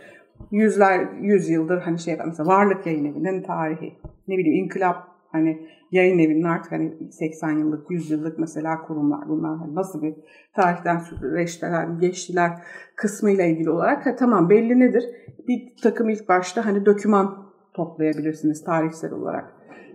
[0.52, 3.94] yüzler, yüz yıldır hani şey mesela Varlık Yayın Evi'nin tarihi,
[4.28, 9.58] ne bileyim İnkılap hani yayın evinin artık hani 80 yıllık, 100 yıllık mesela kurumlar bunlar
[9.58, 10.16] hani nasıl bir
[10.56, 12.52] tarihten süreçler geçtiler
[12.96, 15.04] kısmıyla ilgili olarak ha, tamam belli nedir?
[15.48, 19.54] Bir takım ilk başta hani doküman toplayabilirsiniz tarihsel olarak.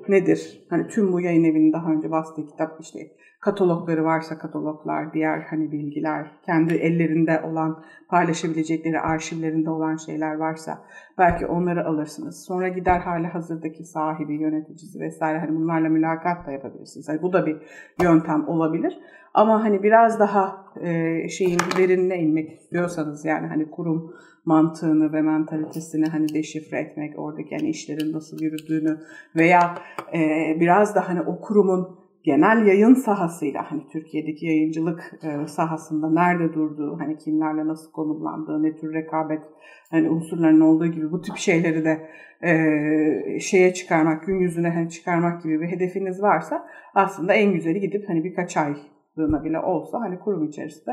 [0.08, 0.66] Nedir?
[0.70, 2.98] Hani tüm bu yayın evinin daha önce bastığı kitap işte
[3.44, 10.84] katalogları varsa kataloglar, diğer hani bilgiler, kendi ellerinde olan, paylaşabilecekleri arşivlerinde olan şeyler varsa
[11.18, 12.44] belki onları alırsınız.
[12.44, 17.08] Sonra gider hali hazırdaki sahibi, yöneticisi vesaire hani bunlarla mülakat da yapabilirsiniz.
[17.08, 17.56] Yani bu da bir
[18.02, 18.98] yöntem olabilir.
[19.34, 26.06] Ama hani biraz daha e, şeyin derinine inmek istiyorsanız yani hani kurum mantığını ve mentalitesini
[26.06, 28.98] hani deşifre etmek, oradaki hani işlerin nasıl yürüdüğünü
[29.36, 29.74] veya
[30.14, 30.20] e,
[30.60, 37.00] biraz da hani o kurumun genel yayın sahasıyla hani Türkiye'deki yayıncılık e, sahasında nerede durduğu,
[37.00, 39.42] hani kimlerle nasıl konumlandığı, ne tür rekabet
[39.90, 42.08] hani unsurların olduğu gibi bu tip şeyleri de
[42.42, 48.08] e, şeye çıkarmak, gün yüzüne hani çıkarmak gibi bir hedefiniz varsa aslında en güzeli gidip
[48.08, 50.90] hani birkaç aylığına bile olsa hani kurum içerisinde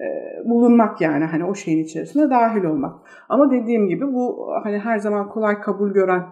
[0.00, 0.04] e,
[0.48, 2.94] bulunmak yani hani o şeyin içerisine dahil olmak.
[3.28, 6.22] Ama dediğim gibi bu hani her zaman kolay kabul gören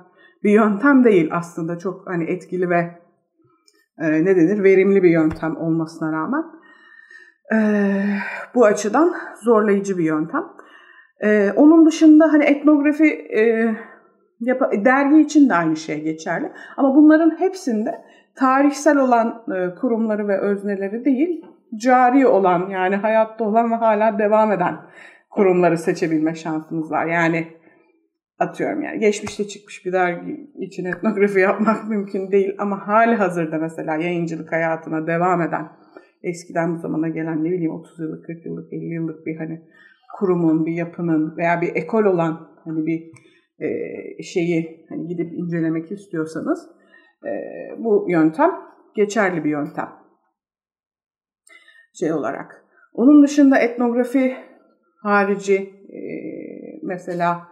[0.45, 3.02] bir yöntem değil aslında çok hani etkili ve
[3.99, 6.45] e, ne denir verimli bir yöntem olmasına rağmen
[7.55, 7.59] e,
[8.55, 10.45] bu açıdan zorlayıcı bir yöntem.
[11.25, 13.07] E, onun dışında hani etnografi
[13.39, 13.75] e,
[14.41, 16.53] yap- dergi için de aynı şey geçerli.
[16.77, 17.95] Ama bunların hepsinde
[18.37, 21.47] tarihsel olan e, kurumları ve özneleri değil,
[21.83, 24.77] cari olan yani hayatta olan ve hala devam eden
[25.31, 27.07] kurumları seçebilme şansınız var.
[27.07, 27.47] Yani
[28.43, 33.97] atıyorum yani geçmişte çıkmış bir dergi için etnografi yapmak mümkün değil ama hali hazırda mesela
[33.97, 35.69] yayıncılık hayatına devam eden
[36.23, 39.63] eskiden bu zamana gelen ne bileyim 30 yıllık, 40 yıllık, 50 yıllık bir hani
[40.19, 43.11] kurumun, bir yapının veya bir ekol olan hani bir
[43.59, 46.69] e, şeyi hani gidip incelemek istiyorsanız
[47.25, 47.31] e,
[47.79, 48.51] bu yöntem
[48.95, 49.89] geçerli bir yöntem
[51.93, 52.65] şey olarak.
[52.93, 54.37] Onun dışında etnografi
[55.03, 55.57] harici
[55.93, 56.01] e,
[56.83, 57.49] mesela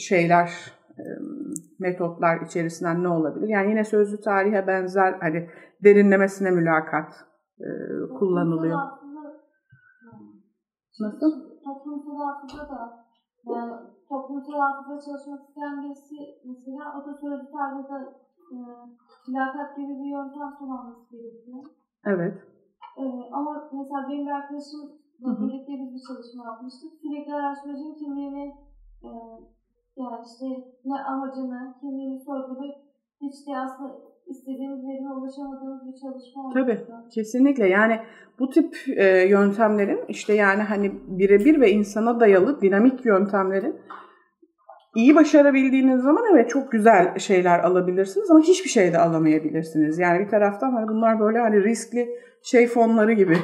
[0.00, 0.50] şeyler,
[1.78, 3.48] metotlar içerisinden ne olabilir?
[3.48, 5.48] Yani yine sözlü tarihe benzer hani
[5.84, 7.12] derinlemesine mülakat
[8.18, 8.78] kullanılıyor.
[11.00, 11.50] Nasıl?
[11.64, 13.06] Toplumsal hafıza da
[13.44, 13.72] yani
[14.08, 17.94] toplumsal hafıza çalışmak isteyen birisi mesela o da sözlü tarihte
[18.52, 18.56] e,
[19.28, 21.64] mülakat gibi bir yöntem kullanması gerekiyor.
[22.04, 22.34] Evet.
[22.96, 24.80] E, ama mesela benim bir arkadaşım
[25.20, 26.92] birlikte biz bir çalışma yapmıştık.
[27.02, 28.54] Sürekli araştırmacının kimliğini
[29.04, 29.10] e,
[29.96, 30.46] yani işte
[30.84, 32.76] ne amacını, kimliğini sorgulayıp
[33.22, 36.54] hiç de aslında istediğimiz yerine ulaşamadığımız bir çalışma oldu.
[36.54, 36.78] Tabii,
[37.14, 37.68] kesinlikle.
[37.68, 38.00] Yani
[38.38, 43.76] bu tip e, yöntemlerin işte yani hani birebir ve insana dayalı dinamik yöntemlerin
[44.94, 49.98] iyi başarabildiğiniz zaman evet çok güzel şeyler alabilirsiniz ama hiçbir şey de alamayabilirsiniz.
[49.98, 52.08] Yani bir taraftan hani bunlar böyle hani riskli
[52.42, 53.36] şey fonları gibi.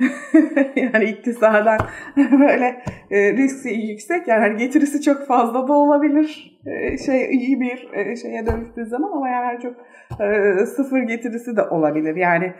[0.76, 1.78] yani iktisadan
[2.16, 6.58] böyle e, riski yüksek yani hani getirisi çok fazla da olabilir.
[6.66, 9.74] E, şey iyi bir e, şeye dönüştüğü zaman ama yani çok
[10.20, 12.16] e, sıfır getirisi de olabilir.
[12.16, 12.52] Yani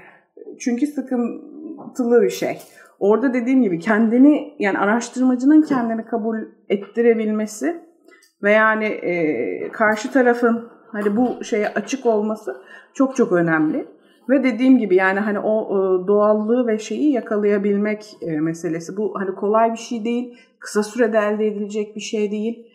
[0.61, 2.59] çünkü sıkıntılı bir şey.
[2.99, 6.38] orada dediğim gibi kendini yani araştırmacının kendini kabul
[6.68, 7.91] ettirebilmesi
[8.43, 12.57] ve yani e, karşı tarafın hani bu şeye açık olması
[12.95, 13.86] çok çok önemli.
[14.28, 18.97] Ve dediğim gibi yani hani o e, doğallığı ve şeyi yakalayabilmek e, meselesi.
[18.97, 22.66] Bu hani kolay bir şey değil, kısa sürede elde edilecek bir şey değil.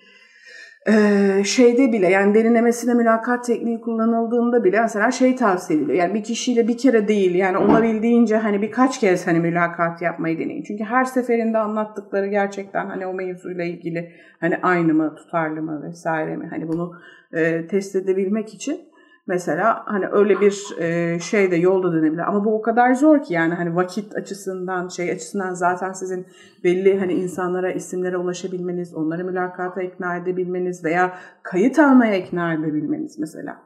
[1.44, 5.98] Şeyde bile yani derinlemesine mülakat tekniği kullanıldığında bile mesela şey tavsiye ediliyor.
[5.98, 10.64] Yani bir kişiyle bir kere değil yani olabildiğince hani birkaç kez hani mülakat yapmayı deneyin.
[10.64, 16.38] Çünkü her seferinde anlattıkları gerçekten hani o mevzuyla ilgili hani aynı mı, tutarlı mı vesaire
[16.38, 16.94] mi hani bunu
[17.34, 18.80] e, test edebilmek için
[19.28, 22.22] Mesela hani öyle bir e, şey de yolda dönebilir.
[22.22, 26.26] Ama bu o kadar zor ki yani hani vakit açısından, şey açısından zaten sizin
[26.64, 33.58] belli hani insanlara, isimlere ulaşabilmeniz, onları mülakata ikna edebilmeniz veya kayıt almaya ikna edebilmeniz mesela.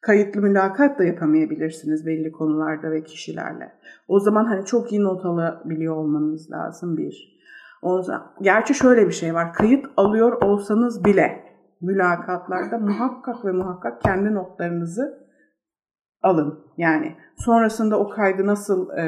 [0.00, 3.72] Kayıtlı mülakat da yapamayabilirsiniz belli konularda ve kişilerle.
[4.08, 7.38] O zaman hani çok iyi not alabiliyor olmanız lazım bir.
[7.82, 9.52] O zaman, gerçi şöyle bir şey var.
[9.52, 11.51] Kayıt alıyor olsanız bile
[11.82, 15.22] mülakatlarda muhakkak ve muhakkak kendi notlarınızı
[16.22, 16.64] alın.
[16.76, 19.04] Yani sonrasında o kaydı nasıl e,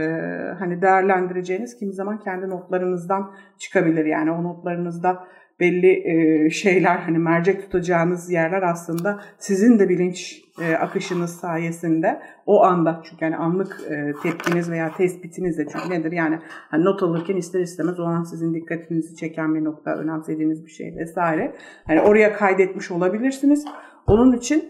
[0.58, 4.04] hani değerlendireceğiniz kimi zaman kendi notlarınızdan çıkabilir.
[4.04, 5.24] Yani o notlarınızda
[5.60, 12.62] belli e, şeyler hani mercek tutacağınız yerler aslında sizin de bilinç e, akışınız sayesinde o
[12.62, 16.38] anda çünkü hani anlık e, tepkiniz veya tespitiniz de çünkü nedir yani
[16.70, 20.96] hani not alırken ister istemez o an sizin dikkatinizi çeken bir nokta önemsediğiniz bir şey
[20.96, 21.54] vesaire
[21.86, 23.64] hani oraya kaydetmiş olabilirsiniz.
[24.06, 24.64] Onun için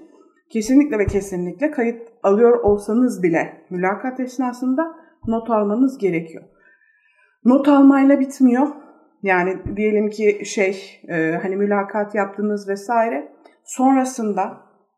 [0.50, 6.44] kesinlikle ve kesinlikle kayıt alıyor olsanız bile mülakat esnasında not almanız gerekiyor.
[7.44, 8.83] Not almayla bitmiyor
[9.24, 13.32] yani diyelim ki şey e, hani mülakat yaptınız vesaire.
[13.64, 14.56] Sonrasında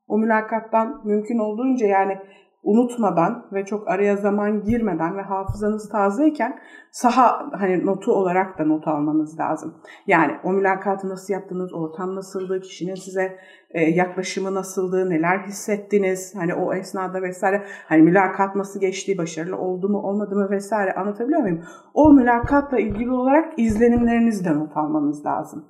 [0.09, 2.19] o mülakattan mümkün olduğunca yani
[2.67, 6.59] unutmadan ve çok araya zaman girmeden ve hafızanız tazeyken
[6.91, 9.75] saha hani notu olarak da not almanız lazım.
[10.07, 13.39] Yani o mülakatı nasıl yaptınız, ortam nasıldı, kişinin size
[13.71, 19.89] e, yaklaşımı nasıldı, neler hissettiniz, hani o esnada vesaire, hani mülakat nasıl geçti, başarılı oldu
[19.89, 21.65] mu olmadı mı vesaire anlatabiliyor muyum?
[21.95, 25.65] O mülakatla ilgili olarak izlenimlerinizi de not almanız lazım.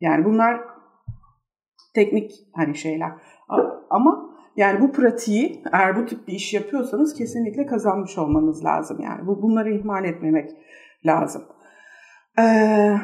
[0.00, 0.60] Yani bunlar
[1.94, 3.12] teknik hani şeyler.
[3.90, 9.00] Ama yani bu pratiği eğer bu tip bir iş yapıyorsanız kesinlikle kazanmış olmanız lazım.
[9.00, 10.50] Yani bu bunları ihmal etmemek
[11.06, 11.42] lazım.
[12.38, 12.94] Ee,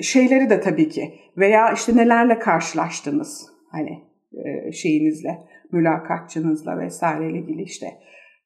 [0.00, 4.02] şeyleri de tabii ki veya işte nelerle karşılaştınız hani
[4.44, 5.38] e, şeyinizle,
[5.72, 7.86] mülakatçınızla vesaireyle ilgili işte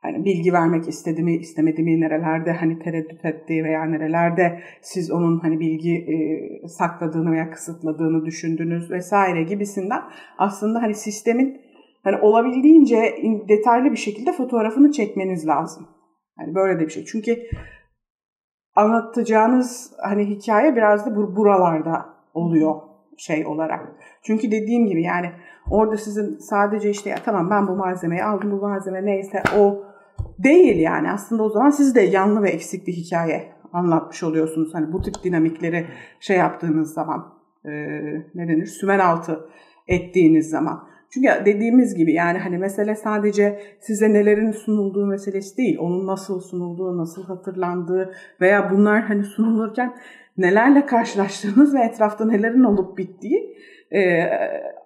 [0.07, 5.39] hani bilgi vermek istedi mi istemedi mi nerelerde hani tereddüt etti veya nerelerde siz onun
[5.39, 6.17] hani bilgi e,
[6.69, 10.03] sakladığını veya kısıtladığını düşündünüz vesaire gibisinden
[10.39, 11.61] aslında hani sistemin
[12.05, 13.15] hani olabildiğince
[13.49, 15.89] detaylı bir şekilde fotoğrafını çekmeniz lazım.
[16.37, 17.05] Hani böyle de bir şey.
[17.05, 17.37] Çünkü
[18.77, 22.75] anlatacağınız hani hikaye biraz da buralarda oluyor
[23.19, 23.93] şey olarak.
[24.23, 25.31] Çünkü dediğim gibi yani
[25.71, 29.87] orada sizin sadece işte ya tamam ben bu malzemeyi aldım bu malzeme neyse o
[30.39, 31.11] değil yani.
[31.11, 34.75] Aslında o zaman siz de yanlı ve eksik bir hikaye anlatmış oluyorsunuz.
[34.75, 35.87] Hani bu tip dinamikleri
[36.21, 37.35] şey yaptığınız zaman
[37.65, 37.71] e,
[38.35, 39.49] ne denir sümen altı
[39.89, 40.89] ettiğiniz zaman.
[41.11, 45.79] Çünkü dediğimiz gibi yani hani mesele sadece size nelerin sunulduğu meselesi değil.
[45.81, 49.97] Onun nasıl sunulduğu, nasıl hatırlandığı veya bunlar hani sunulurken
[50.39, 53.57] nelerle karşılaştığınız ve etrafta nelerin olup bittiği
[53.95, 54.31] e,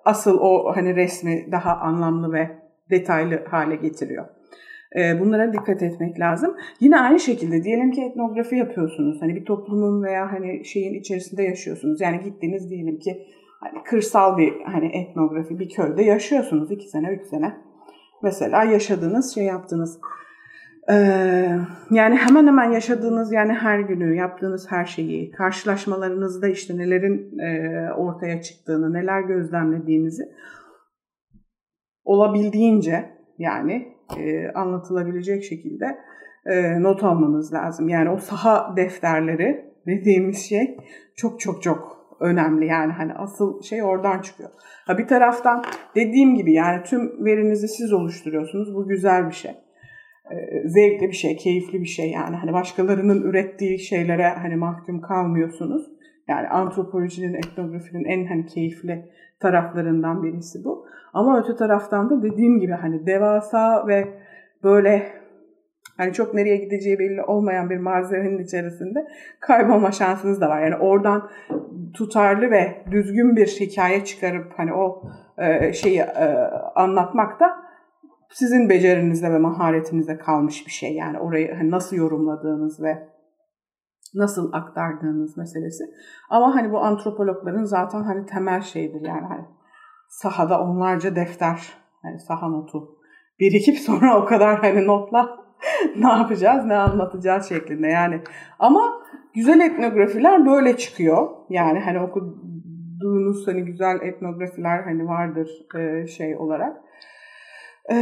[0.05, 2.51] asıl o hani resmi daha anlamlı ve
[2.91, 4.40] detaylı hale getiriyor.
[4.97, 6.57] E, bunlara dikkat etmek lazım.
[6.81, 9.23] Yine aynı şekilde diyelim ki etnografi yapıyorsunuz.
[9.23, 12.01] Hani bir toplumun veya hani şeyin içerisinde yaşıyorsunuz.
[12.01, 13.27] Yani gittiğiniz diyelim ki
[13.61, 17.57] hani kırsal bir hani etnografi bir köyde yaşıyorsunuz iki sene, üç sene.
[18.23, 20.01] Mesela yaşadığınız şey yaptınız.
[20.91, 20.95] Ee,
[21.91, 28.43] yani hemen hemen yaşadığınız yani her günü yaptığınız her şeyi, karşılaşmalarınızda işte nelerin e, ortaya
[28.43, 30.23] çıktığını, neler gözlemlediğinizi
[32.05, 35.99] olabildiğince yani e, anlatılabilecek şekilde
[36.47, 37.89] e, not almanız lazım.
[37.89, 40.77] Yani o saha defterleri dediğimiz şey
[41.17, 44.51] çok çok çok önemli yani hani asıl şey oradan çıkıyor.
[44.87, 48.75] Ha bir taraftan dediğim gibi yani tüm verinizi siz oluşturuyorsunuz.
[48.75, 49.51] Bu güzel bir şey.
[50.31, 52.37] Ee, zevkli bir şey, keyifli bir şey yani.
[52.37, 55.91] Hani başkalarının ürettiği şeylere hani mahkum kalmıyorsunuz.
[56.29, 60.87] Yani antropolojinin, etnografinin en hani keyifli taraflarından birisi bu.
[61.13, 64.09] Ama öte taraftan da dediğim gibi hani devasa ve
[64.63, 65.13] böyle
[65.97, 69.07] hani çok nereye gideceği belli olmayan bir malzemenin içerisinde
[69.41, 70.63] kaybolma şansınız da var.
[70.63, 71.31] Yani oradan
[71.95, 75.03] tutarlı ve düzgün bir hikaye çıkarıp hani o
[75.39, 76.37] e, şeyi e,
[76.75, 77.47] anlatmak da
[78.33, 80.95] sizin becerinizde ve maharetinizde kalmış bir şey.
[80.95, 83.09] Yani orayı hani nasıl yorumladığınız ve
[84.15, 85.85] nasıl aktardığınız meselesi.
[86.31, 89.45] Ama hani bu antropologların zaten hani temel şeyidir yani hani
[90.11, 92.99] sahada onlarca defter, hani saha notu
[93.41, 95.41] birikip sonra o kadar hani notla
[95.97, 98.21] ne yapacağız, ne anlatacağız şeklinde yani.
[98.59, 99.03] Ama
[99.35, 101.29] güzel etnografiler böyle çıkıyor.
[101.51, 106.77] Yani hani okuduğunuz hani güzel etnografiler hani vardır e, şey olarak.
[107.93, 107.95] E,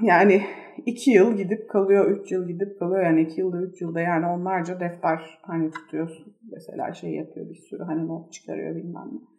[0.00, 0.42] yani
[0.86, 3.02] iki yıl gidip kalıyor, üç yıl gidip kalıyor.
[3.02, 6.34] Yani iki yılda, üç yılda yani onlarca defter hani tutuyorsun.
[6.52, 9.35] Mesela şey yapıyor bir sürü hani not çıkarıyor bilmem ne.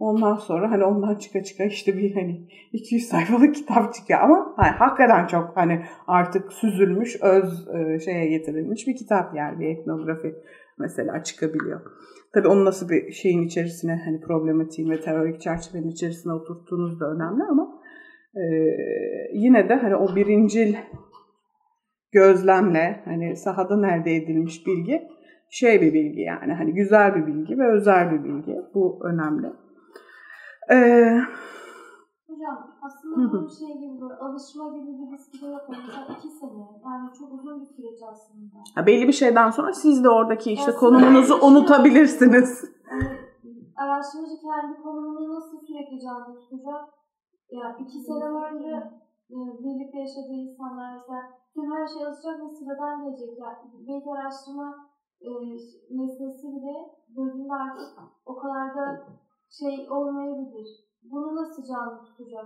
[0.00, 4.70] Ondan sonra hani ondan çıka çıka işte bir hani 200 sayfalık kitap çıkıyor ama hani
[4.70, 10.34] hakikaten çok hani artık süzülmüş, öz e, şeye getirilmiş bir kitap yani bir etnografi
[10.78, 11.80] mesela çıkabiliyor.
[12.34, 17.42] Tabii onu nasıl bir şeyin içerisine hani problematiğin ve teorik çerçevenin içerisine oturttuğunuz da önemli
[17.42, 17.80] ama
[18.34, 18.44] e,
[19.32, 20.74] yine de hani o birincil
[22.12, 25.08] gözlemle hani sahada elde edilmiş bilgi
[25.50, 28.56] şey bir bilgi yani hani güzel bir bilgi ve özel bir bilgi.
[28.74, 29.46] Bu önemli.
[30.70, 31.20] Ee,
[32.28, 35.62] Hocam aslında bu şey gibi böyle alışma gibi bir riski de yok.
[35.68, 38.56] Mesela iki sene yani çok uzun bir süreç aslında.
[38.74, 42.64] Ha, belli bir şeyden sonra siz de oradaki işte aslında konumunuzu şey unutabilirsiniz.
[42.90, 43.08] Yani,
[43.76, 46.84] araştırmacı kendi konumunu nasıl sürekli canlı tutacak?
[47.50, 48.72] Ya iki sene önce
[49.30, 51.22] e, birlikte yaşadığı insanlar mesela
[51.54, 53.38] tüm her şey alışacak ve sıradan gelecek.
[53.38, 53.56] Yani
[53.88, 54.68] belki araştırma
[55.20, 55.30] e,
[55.98, 56.74] nesnesi bile
[57.16, 57.88] gözünde artık
[58.26, 59.06] o kadar da
[59.58, 60.66] şey olmayabilir.
[61.02, 62.44] Bunu nasıl canlı tutacak?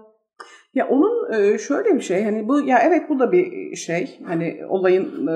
[0.75, 4.67] Ya onun e, şöyle bir şey hani bu ya evet bu da bir şey hani
[4.69, 5.29] olayın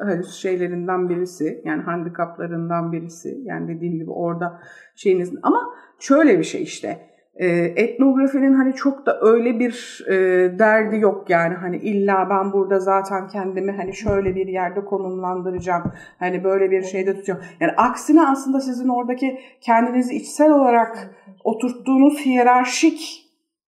[0.00, 4.60] hani şeylerinden birisi yani handikaplarından birisi yani dediğim gibi orada
[4.94, 10.14] şeyiniz ama şöyle bir şey işte e, etnografinin hani çok da öyle bir e,
[10.58, 16.44] derdi yok yani hani illa ben burada zaten kendimi hani şöyle bir yerde konumlandıracağım hani
[16.44, 17.40] böyle bir şeyde tutacağım.
[17.60, 21.10] Yani aksine aslında sizin oradaki kendinizi içsel olarak
[21.44, 23.24] oturttuğunuz hiyerarşik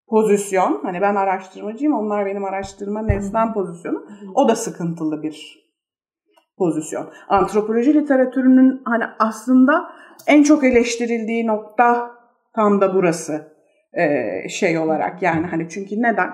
[0.08, 5.66] pozisyon hani ben araştırmacıyım onlar benim araştırma nesnem pozisyonu o da sıkıntılı bir
[6.58, 7.06] pozisyon.
[7.28, 9.90] Antropoloji literatürünün hani aslında
[10.26, 12.10] en çok eleştirildiği nokta
[12.54, 13.55] tam da burası
[13.92, 16.30] e, şey olarak yani hani çünkü neden?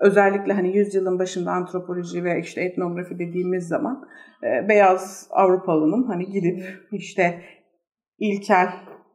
[0.00, 4.04] Özellikle hani yüzyılın başında antropoloji ve işte etnografi dediğimiz zaman
[4.42, 7.40] e, beyaz Avrupalının hani gidip işte
[8.18, 8.68] ilkel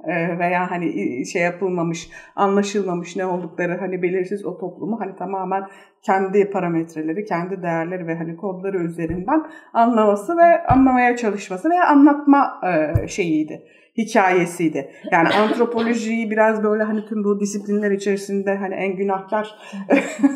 [0.07, 5.63] e, veya hani şey yapılmamış, anlaşılmamış ne oldukları hani belirsiz o toplumu hani tamamen
[6.05, 12.61] kendi parametreleri, kendi değerleri ve hani kodları üzerinden anlaması ve anlamaya çalışması ve anlatma
[13.07, 13.63] şeyiydi
[13.97, 14.91] hikayesiydi.
[15.11, 19.55] Yani antropolojiyi biraz böyle hani tüm bu disiplinler içerisinde hani en günahkar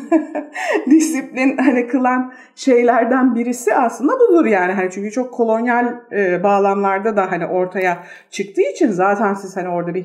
[0.90, 4.72] disiplin hani kılan şeylerden birisi aslında budur yani.
[4.72, 9.94] Hani çünkü çok kolonyal e, bağlamlarda da hani ortaya çıktığı için zaten siz hani orada
[9.94, 10.04] bir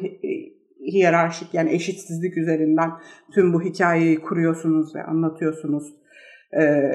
[0.81, 2.91] hiyerarşik yani eşitsizlik üzerinden
[3.33, 5.93] tüm bu hikayeyi kuruyorsunuz ve anlatıyorsunuz
[6.59, 6.91] e,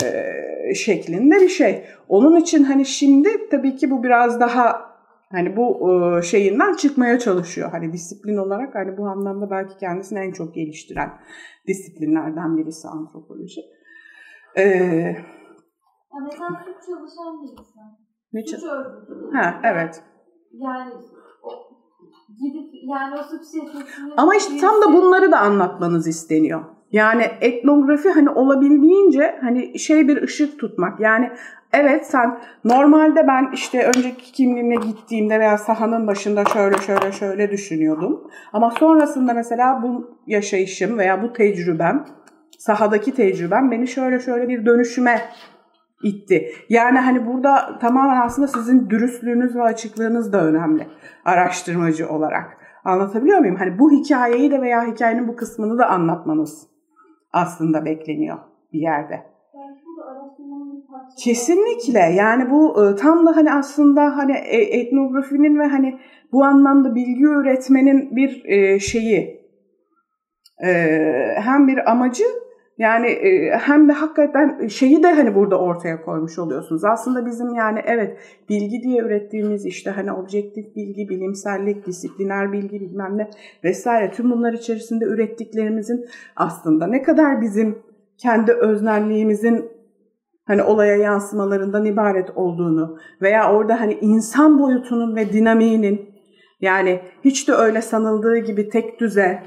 [0.74, 1.84] şeklinde bir şey.
[2.08, 4.95] Onun için hani şimdi tabii ki bu biraz daha
[5.32, 7.70] Hani bu e, şeyinden çıkmaya çalışıyor.
[7.70, 11.10] Hani disiplin olarak hani bu anlamda belki kendisini en çok geliştiren
[11.66, 13.60] disiplinlerden birisi antropoloji.
[14.56, 17.98] Ee, ya mesela suç çalışan bir insan.
[18.32, 19.36] Ne suç örgütü.
[19.36, 20.04] Ha, evet.
[20.52, 20.92] Yani
[21.42, 21.50] o,
[22.28, 24.14] gidip yani o suç şirketini...
[24.16, 26.75] Ama işte tam da bunları da anlatmanız isteniyor.
[26.92, 31.00] Yani etnografi hani olabildiğince hani şey bir ışık tutmak.
[31.00, 31.30] Yani
[31.72, 38.30] Evet sen normalde ben işte önceki kimliğine gittiğimde veya sahanın başında şöyle şöyle şöyle düşünüyordum.
[38.52, 42.04] Ama sonrasında mesela bu yaşayışım veya bu tecrübem,
[42.58, 45.22] sahadaki tecrübem beni şöyle şöyle bir dönüşüme
[46.02, 46.48] itti.
[46.68, 50.86] Yani hani burada tamamen aslında sizin dürüstlüğünüz ve açıklığınız da önemli
[51.24, 52.58] araştırmacı olarak.
[52.84, 53.56] Anlatabiliyor muyum?
[53.56, 56.75] Hani bu hikayeyi de veya hikayenin bu kısmını da anlatmanız
[57.36, 58.38] aslında bekleniyor
[58.72, 59.22] bir yerde.
[61.18, 65.98] Kesinlikle yani bu e, tam da hani aslında hani e, etnografinin ve hani
[66.32, 69.46] bu anlamda bilgi üretmenin bir e, şeyi
[71.36, 72.24] hem bir amacı
[72.78, 73.18] yani
[73.60, 76.84] hem de hakikaten şeyi de hani burada ortaya koymuş oluyorsunuz.
[76.84, 78.18] Aslında bizim yani evet
[78.48, 83.30] bilgi diye ürettiğimiz işte hani objektif bilgi, bilimsellik, disipliner bilgi bilmem ne
[83.64, 86.06] vesaire tüm bunlar içerisinde ürettiklerimizin
[86.36, 87.78] aslında ne kadar bizim
[88.18, 89.70] kendi öznelliğimizin
[90.46, 96.08] hani olaya yansımalarından ibaret olduğunu veya orada hani insan boyutunun ve dinamiğinin
[96.60, 99.42] yani hiç de öyle sanıldığı gibi tek düze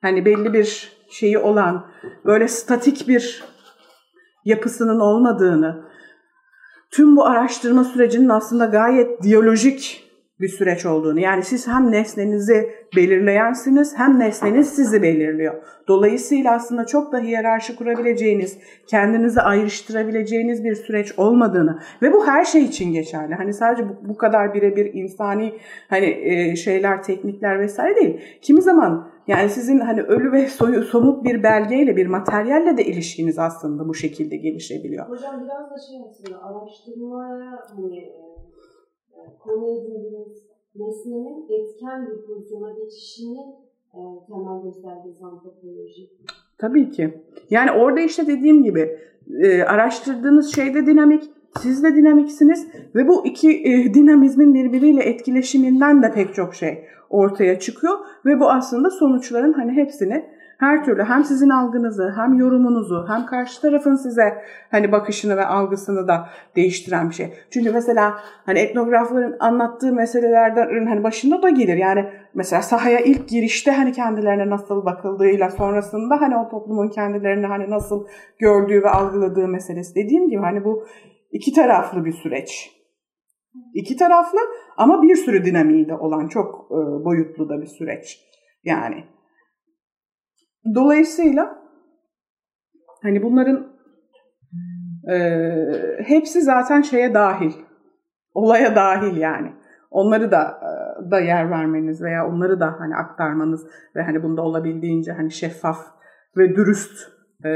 [0.00, 1.86] hani belli bir şeyi olan
[2.24, 3.44] böyle statik bir
[4.44, 5.84] yapısının olmadığını,
[6.90, 11.20] tüm bu araştırma sürecinin aslında gayet diyalojik bir süreç olduğunu.
[11.20, 15.62] Yani siz hem nesnenizi belirleyensiniz hem nesneniz sizi belirliyor.
[15.88, 22.64] Dolayısıyla aslında çok da hiyerarşi kurabileceğiniz, kendinizi ayrıştırabileceğiniz bir süreç olmadığını ve bu her şey
[22.64, 23.34] için geçerli.
[23.34, 25.52] Hani sadece bu, bu kadar birebir insani
[25.88, 28.20] hani e, şeyler, teknikler vesaire değil.
[28.42, 33.38] Kimi zaman yani sizin hani ölü ve soyu, somut bir belgeyle, bir materyalle de ilişkiniz
[33.38, 35.08] aslında bu şekilde gelişebiliyor.
[35.08, 38.31] Hocam biraz da şey aslında araştırmaya hani e,
[39.40, 40.46] konu edindiğiniz
[40.76, 43.38] nesnenin etken bir pozisyona geçişini
[43.94, 46.10] e, temel göstergesi antropoloji.
[46.58, 47.22] Tabii ki.
[47.50, 48.98] Yani orada işte dediğim gibi
[49.42, 51.22] e, araştırdığınız şeyde dinamik,
[51.60, 57.58] siz de dinamiksiniz ve bu iki e, dinamizmin birbiriyle etkileşiminden de pek çok şey ortaya
[57.58, 57.94] çıkıyor
[58.24, 60.24] ve bu aslında sonuçların hani hepsini
[60.62, 66.08] her türlü hem sizin algınızı hem yorumunuzu hem karşı tarafın size hani bakışını ve algısını
[66.08, 67.34] da değiştiren bir şey.
[67.50, 68.14] Çünkü mesela
[68.46, 71.76] hani etnografların anlattığı meselelerden hani başında da gelir.
[71.76, 77.70] Yani mesela sahaya ilk girişte hani kendilerine nasıl bakıldığıyla sonrasında hani o toplumun kendilerini hani
[77.70, 78.06] nasıl
[78.38, 79.94] gördüğü ve algıladığı meselesi.
[79.94, 80.86] Dediğim gibi hani bu
[81.30, 82.70] iki taraflı bir süreç.
[83.74, 84.38] İki taraflı
[84.76, 86.70] ama bir sürü dinamiği de olan çok
[87.04, 88.20] boyutlu da bir süreç.
[88.64, 89.04] Yani
[90.74, 91.62] Dolayısıyla
[93.02, 93.72] hani bunların
[95.10, 95.16] e,
[96.04, 97.52] hepsi zaten şeye dahil.
[98.34, 99.52] Olaya dahil yani.
[99.90, 105.12] Onları da e, da yer vermeniz veya onları da hani aktarmanız ve hani bunda olabildiğince
[105.12, 105.78] hani şeffaf
[106.36, 107.12] ve dürüst
[107.44, 107.50] e,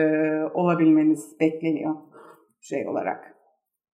[0.54, 1.94] olabilmeniz bekleniyor
[2.61, 3.34] şey olarak.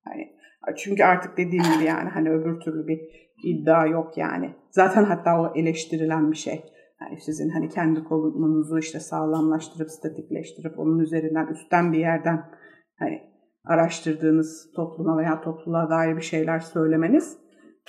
[0.05, 0.37] Hani
[0.77, 3.01] çünkü artık dediğim gibi yani hani öbür türlü bir
[3.45, 4.55] iddia yok yani.
[4.71, 6.72] Zaten hatta o eleştirilen bir şey.
[7.03, 12.51] Yani sizin hani kendi konunuzu işte sağlamlaştırıp, statikleştirip onun üzerinden üstten bir yerden
[12.99, 13.21] hani
[13.65, 17.39] araştırdığınız topluma veya topluluğa dair bir şeyler söylemeniz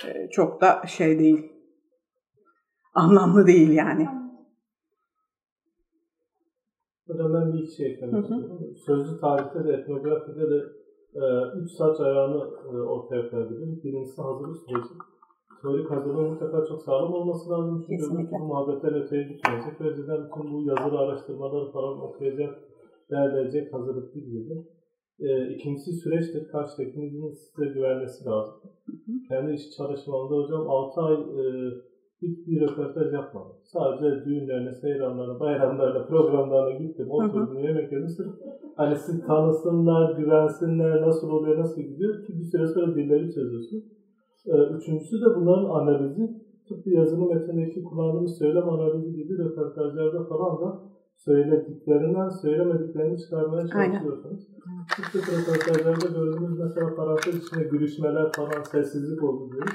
[0.06, 1.52] e, çok da şey değil.
[2.94, 4.08] Anlamlı değil yani.
[7.08, 8.74] Burada ben bir şey eklemek istiyorum.
[8.86, 10.60] Sözlü tarihte de etnografide de
[11.14, 11.24] e,
[11.62, 13.82] üç saç ayağını e, ortaya koyabilir.
[13.84, 14.94] Birincisi hazırlık süreci
[15.64, 17.84] teorik hazırlığın mutlaka çok sağlam olması lazım.
[17.86, 18.36] Çünkü Kesinlikle.
[18.40, 19.80] bu muhabbetten öteye gitmeyecek.
[19.80, 22.52] Ve önceden bütün bu yazılı araştırmaları falan okuyacak,
[23.10, 24.50] değerleyecek hazırlık değil.
[25.20, 26.48] E, ikincisi süreçtir.
[26.48, 28.54] Karşıdakinin size güvenmesi lazım.
[28.86, 29.12] Hı hı.
[29.28, 31.44] Kendi iş çalışmamda hocam 6 ay e,
[32.22, 33.56] hiçbir röportaj yapmadım.
[33.62, 37.10] Sadece düğünlerine, seyranlarına, bayramlarına, programlarına gittim.
[37.10, 38.08] Oturdum, yemek yedim.
[38.08, 38.32] Sırf
[38.76, 43.84] Hani sizi tanısınlar, güvensinler, nasıl oluyor, nasıl gidiyor ki bir süre sonra dilleri çözüyorsun.
[44.46, 46.44] Ee, Üçüncüsü de bunların analizi.
[46.68, 50.80] Tıpkı yazılı metindeki kullandığımız söylem analizi gibi röportajlarda falan da
[51.16, 54.48] söylediklerinden söylemediklerini çıkarmaya çalışıyorsunuz.
[55.12, 59.66] Sık röportajlarda gördüğümüz mesela parantez içinde gülüşmeler falan sessizlik oldu diyor.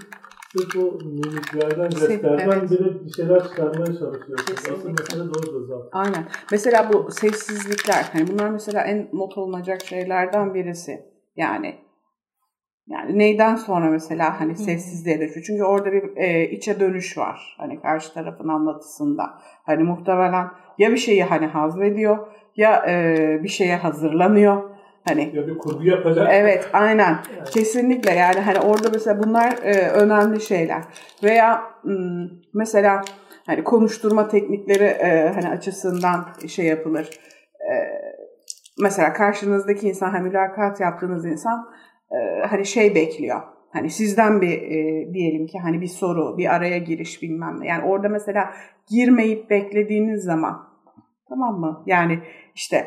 [0.57, 2.71] Sırf o mimiklerden, jestlerden evet.
[2.71, 4.59] bile bir şeyler çıkarmaya çalışıyorsunuz.
[4.59, 4.89] Aslında Kesinlikle.
[4.89, 5.89] mesele doğru zaten.
[5.91, 6.27] Aynen.
[6.51, 11.05] Mesela bu sessizlikler, hani bunlar mesela en not olunacak şeylerden birisi.
[11.35, 11.75] Yani
[12.89, 15.45] yani neyden sonra mesela hani sessizliğe dönüşüyor.
[15.45, 17.55] Çünkü orada bir e, içe dönüş var.
[17.57, 19.33] Hani karşı tarafın anlatısında.
[19.63, 22.17] Hani muhtemelen ya bir şeyi hani hazmediyor
[22.55, 24.63] ya e, bir şeye hazırlanıyor.
[25.07, 26.27] Hani Ya bir kurgu yapacak.
[26.31, 27.17] Evet, aynen.
[27.53, 30.83] Kesinlikle yani hani orada mesela bunlar e, önemli şeyler.
[31.23, 31.93] Veya m,
[32.53, 33.01] mesela
[33.45, 37.09] hani konuşturma teknikleri e, hani açısından şey yapılır.
[37.59, 37.73] E,
[38.81, 41.69] mesela karşınızdaki insan, hani mülakat yaptığınız insan
[42.11, 43.41] e, hani şey bekliyor.
[43.71, 47.67] Hani sizden bir e, diyelim ki hani bir soru, bir araya giriş bilmem ne.
[47.67, 48.53] Yani orada mesela
[48.89, 50.69] girmeyip beklediğiniz zaman
[51.29, 51.83] tamam mı?
[51.85, 52.19] Yani
[52.55, 52.77] işte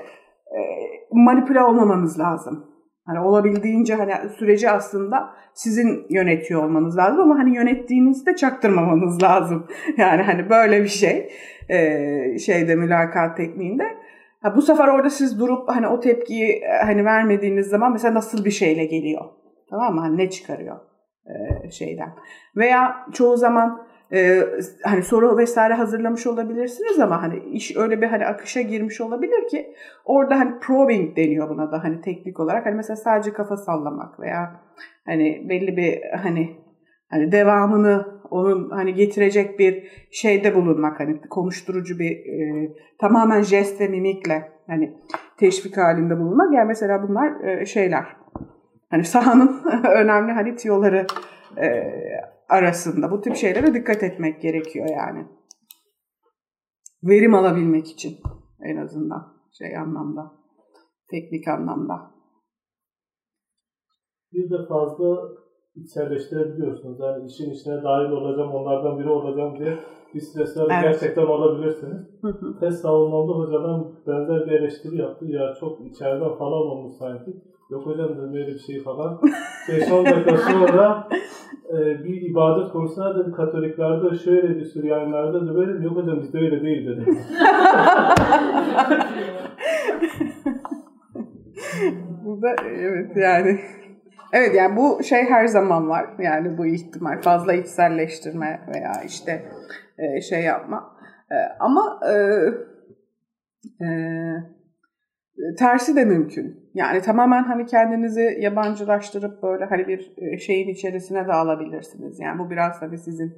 [0.47, 0.61] e,
[1.13, 2.73] manipüle olmamanız lazım.
[3.07, 9.67] Hani olabildiğince hani süreci aslında sizin yönetiyor olmanız lazım ama hani yönettiğinizde çaktırmamanız lazım.
[9.97, 11.33] Yani hani böyle bir şey
[11.69, 13.85] e, şeyde mülakat tekniğinde.
[14.43, 18.45] Ha, bu sefer orada siz durup hani o tepkiyi e, hani vermediğiniz zaman mesela nasıl
[18.45, 19.25] bir şeyle geliyor.
[19.71, 20.01] Tamam mı?
[20.01, 20.77] Hani ne çıkarıyor
[21.27, 22.13] e, şeyden.
[22.57, 24.43] Veya çoğu zaman e,
[24.85, 29.75] hani soru vesaire hazırlamış olabilirsiniz ama hani iş öyle bir hani akışa girmiş olabilir ki
[30.05, 32.67] orada hani probing deniyor buna da hani teknik olarak.
[32.67, 34.61] Hani mesela sadece kafa sallamak veya
[35.07, 36.57] hani belli bir hani
[37.11, 42.69] hani devamını onun hani getirecek bir şeyde bulunmak hani konuşturucu bir e,
[42.99, 44.99] tamamen jest ve mimikle hani
[45.37, 46.55] teşvik halinde bulunmak.
[46.55, 48.17] Yani mesela bunlar e, şeyler.
[48.91, 51.07] Hani sahanın önemli hani tiyoları
[51.57, 51.67] e,
[52.49, 53.11] arasında.
[53.11, 55.27] Bu tip şeylere dikkat etmek gerekiyor yani.
[57.03, 58.19] Verim alabilmek için
[58.61, 60.33] en azından şey anlamda,
[61.11, 62.13] teknik anlamda.
[64.33, 65.42] Bir de fazla
[65.77, 67.01] içselleştirebiliyorsunuz.
[67.01, 69.79] Yani işin içine dahil olacağım, onlardan biri olacağım diye
[70.15, 70.83] bir stresler Evet.
[70.83, 72.03] gerçekten olabilirsiniz.
[72.23, 72.59] Hı hı.
[72.61, 75.27] Test savunmamda hocadan benzer bir eleştiri yaptı.
[75.27, 77.31] Ya çok içeriden falan olmuş sanki.
[77.71, 79.21] Yok hocam dedim öyle bir şey falan.
[79.69, 81.09] 5-10 dakika sonra
[81.73, 86.87] e, bir ibadet konusuna dedi Katoliklerde şöyle Süryaniler'de de böyle yok hocam bizde öyle değil
[86.87, 87.05] dedi.
[92.25, 93.61] Burada evet yani
[94.33, 96.11] evet yani bu şey her zaman var.
[96.19, 99.43] Yani bu ihtimal fazla içselleştirme veya işte
[99.99, 100.97] e, şey yapma.
[101.31, 102.15] E, ama e,
[103.85, 103.89] e,
[105.59, 106.71] tersi de mümkün.
[106.75, 112.21] Yani tamamen hani kendinizi yabancılaştırıp böyle hani bir e, şeyin içerisine de alabilirsiniz.
[112.21, 113.33] Yani bu biraz tabii sizin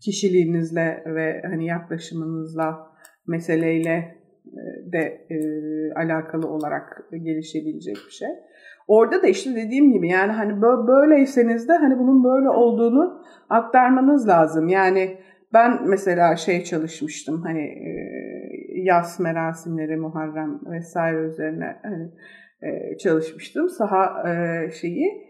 [0.00, 2.92] kişiliğinizle ve hani yaklaşımınızla
[3.26, 5.38] meseleyle e, de e,
[5.94, 8.28] alakalı olarak gelişebilecek bir şey.
[8.88, 14.28] Orada da işte dediğim gibi yani hani bö- böyleyseniz de hani bunun böyle olduğunu aktarmanız
[14.28, 14.68] lazım.
[14.68, 15.18] Yani
[15.52, 17.74] ben mesela şey çalışmıştım hani
[18.84, 22.10] yaz merasimleri, Muharrem vesaire üzerine hani
[22.98, 23.68] çalışmıştım.
[23.68, 24.24] Saha
[24.80, 25.28] şeyi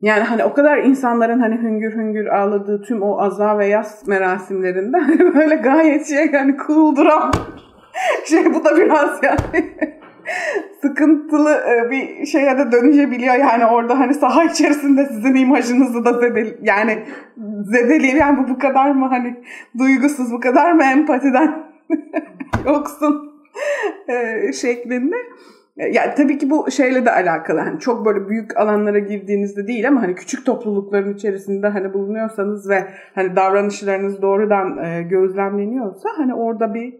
[0.00, 4.96] yani hani o kadar insanların hani hüngür hüngür ağladığı tüm o aza ve yaz merasimlerinde
[5.00, 7.32] hani böyle gayet şey hani cool duran
[8.24, 9.70] şey bu da biraz yani
[10.82, 13.34] sıkıntılı e, bir şeye de dönüşebiliyor.
[13.34, 16.98] Yani orada hani saha içerisinde sizin imajınızı da zedel yani
[17.64, 18.14] zedeliyor.
[18.14, 19.36] Yani bu bu kadar mı hani
[19.78, 21.64] duygusuz, bu kadar mı empatiden
[22.66, 23.32] yoksun
[24.08, 25.16] e, şeklinde.
[25.76, 27.60] E, Yani tabii ki bu şeyle de alakalı.
[27.60, 32.84] Hani çok böyle büyük alanlara girdiğinizde değil ama hani küçük toplulukların içerisinde hani bulunuyorsanız ve
[33.14, 36.94] hani davranışlarınız doğrudan e, gözlemleniyorsa hani orada bir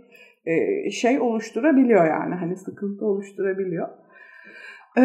[0.47, 3.89] e, şey oluşturabiliyor yani hani sıkıntı oluşturabiliyor.
[4.99, 5.03] E,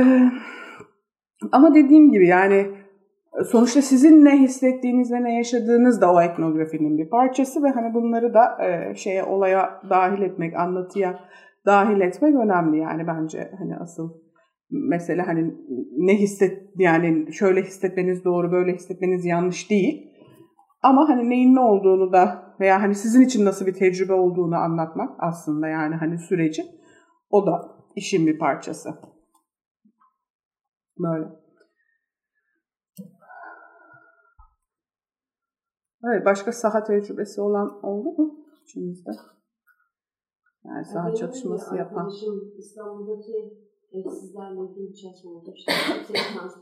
[1.51, 2.65] ama dediğim gibi yani
[3.45, 8.33] sonuçta sizin ne hissettiğiniz ve ne yaşadığınız da o etnografinin bir parçası ve hani bunları
[8.33, 11.19] da e, şeye olaya dahil etmek, anlatıya
[11.65, 14.13] dahil etmek önemli yani bence hani asıl
[14.71, 15.53] mesele hani
[15.97, 20.11] ne hisset yani şöyle hissetmeniz doğru böyle hissetmeniz yanlış değil.
[20.83, 25.15] Ama hani neyin ne olduğunu da veya hani sizin için nasıl bir tecrübe olduğunu anlatmak
[25.19, 26.63] aslında yani hani süreci
[27.29, 28.89] o da işin bir parçası.
[30.99, 31.41] Böyle.
[36.03, 39.11] Evet, başka saha tecrübesi olan oldu mu içinizde?
[40.65, 41.95] Yani saha Benim çalışması yapan.
[41.95, 45.43] Arkadaşım İstanbul'daki evsizlerle ilgili çalışma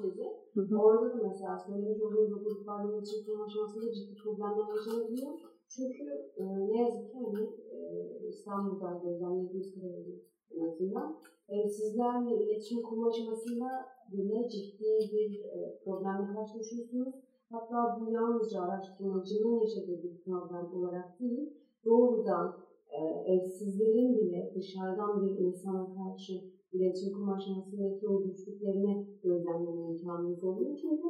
[0.01, 0.23] tezi.
[0.53, 0.77] Hı hı.
[0.77, 5.58] Orada da mesela söylemiş olduğunuz o gruplarla iletişim aşamasında ciddi problemler yaşanabiliyor.
[5.75, 6.03] Çünkü
[6.37, 10.15] e, ne yazık ki hani, e, İstanbul'da gözlemlediğimiz kadarıyla
[10.51, 11.17] en azından
[11.49, 13.69] evsizlerle iletişim kurma aşamasında
[14.11, 17.13] bile ciddi bir e, problemle karşılaşıyorsunuz.
[17.49, 21.53] Hatta bu yalnızca araştırmacının yaşadığı bir problem olarak değil,
[21.85, 22.57] doğrudan
[22.89, 23.01] e,
[23.33, 26.33] evsizlerin bile dışarıdan bir insana karşı
[26.73, 30.77] iletişim kurma aşamasındaki o güçlüklerini gözlemleme imkanımız oluyor.
[30.81, 31.07] Çünkü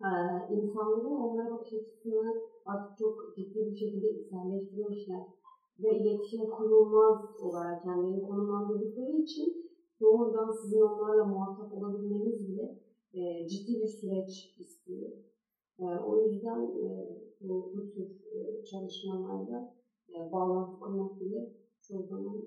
[0.00, 0.10] e,
[0.54, 2.34] insanların onlara bakış açısını
[2.66, 5.22] artık çok ciddi bir şekilde içselleştirmişler
[5.82, 9.70] ve iletişim kurulmaz olarak kendilerini konumlandırdıkları için
[10.00, 12.78] doğrudan sizin onlarla muhatap olabilmeniz bile
[13.14, 15.10] e, ciddi bir süreç istiyor.
[15.78, 19.74] E, o yüzden e, bu, bu tür e, çalışmalarda
[20.14, 21.50] e, bağlantı kurmak bile
[21.82, 22.42] çoğu zaman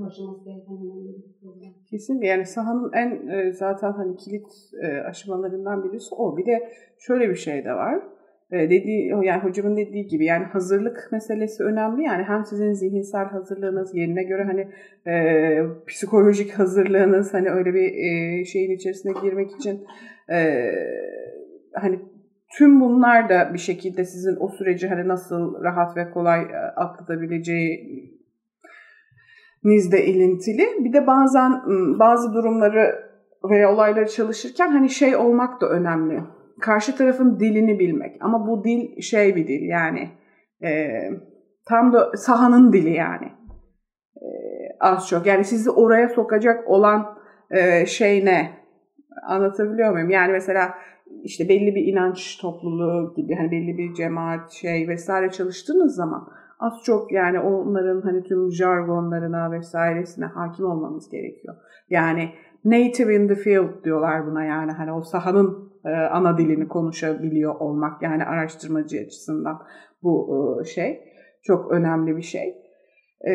[0.00, 4.46] aşılması gereken yani sahanın en e, zaten hani kilit
[4.82, 6.36] e, aşamalarından birisi o.
[6.36, 8.02] Bir de şöyle bir şey de var.
[8.52, 12.02] E, dediği yani hocamın dediği gibi yani hazırlık meselesi önemli.
[12.02, 14.68] Yani hem sizin zihinsel hazırlığınız yerine göre hani
[15.14, 19.86] e, psikolojik hazırlığınız hani öyle bir e, şeyin içerisine girmek için
[20.32, 20.70] e,
[21.74, 22.00] hani
[22.58, 28.21] tüm bunlar da bir şekilde sizin o süreci hani nasıl rahat ve kolay e, atlatabileceği
[29.64, 30.66] nizde ilintili.
[30.84, 31.52] Bir de bazen
[31.98, 33.12] bazı durumları
[33.50, 36.20] veya olayları çalışırken hani şey olmak da önemli.
[36.60, 38.16] Karşı tarafın dilini bilmek.
[38.20, 40.10] Ama bu dil şey bir dil yani
[40.62, 40.88] e,
[41.68, 43.26] tam da sahanın dili yani.
[44.16, 44.26] E,
[44.80, 45.26] az çok.
[45.26, 47.18] Yani sizi oraya sokacak olan
[47.50, 48.50] e, şey ne?
[49.26, 50.10] Anlatabiliyor muyum?
[50.10, 50.74] Yani mesela
[51.22, 56.28] işte belli bir inanç topluluğu gibi hani belli bir cemaat şey vesaire çalıştığınız zaman
[56.62, 61.54] az çok yani onların hani tüm jargonlarına vesairesine hakim olmanız gerekiyor.
[61.90, 62.28] Yani
[62.64, 68.02] native in the field diyorlar buna yani hani o sahanın e, ana dilini konuşabiliyor olmak
[68.02, 69.62] yani araştırmacı açısından
[70.02, 71.00] bu e, şey
[71.42, 72.54] çok önemli bir şey.
[73.28, 73.32] e,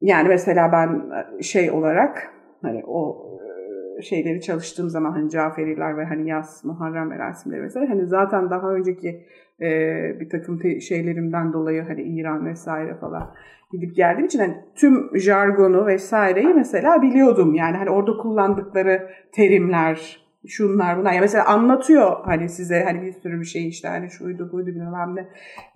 [0.00, 1.10] yani mesela ben
[1.40, 2.32] şey olarak
[2.62, 3.31] hani o e,
[4.02, 9.26] şeyleri çalıştığım zaman hani Caferiler ve hani yaz Muharrem merasimleri mesela hani zaten daha önceki
[9.60, 9.70] e,
[10.20, 13.34] bir takım te- şeylerimden dolayı hani İran vesaire falan
[13.72, 17.54] gidip geldiğim için hani tüm jargonu vesaireyi mesela biliyordum.
[17.54, 21.12] Yani hani orada kullandıkları terimler, şunlar bunlar.
[21.12, 25.16] Ya mesela anlatıyor hani size hani bir sürü bir şey işte hani şuydu buydu bilmem
[25.16, 25.26] ne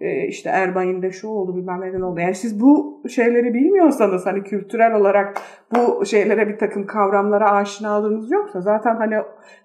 [0.01, 2.21] e, işte Erbay'ında şu oldu bilmem neden oldu.
[2.21, 5.41] Yani siz bu şeyleri bilmiyorsanız hani kültürel olarak
[5.75, 9.17] bu şeylere bir takım kavramlara aşinalığınız yoksa zaten hani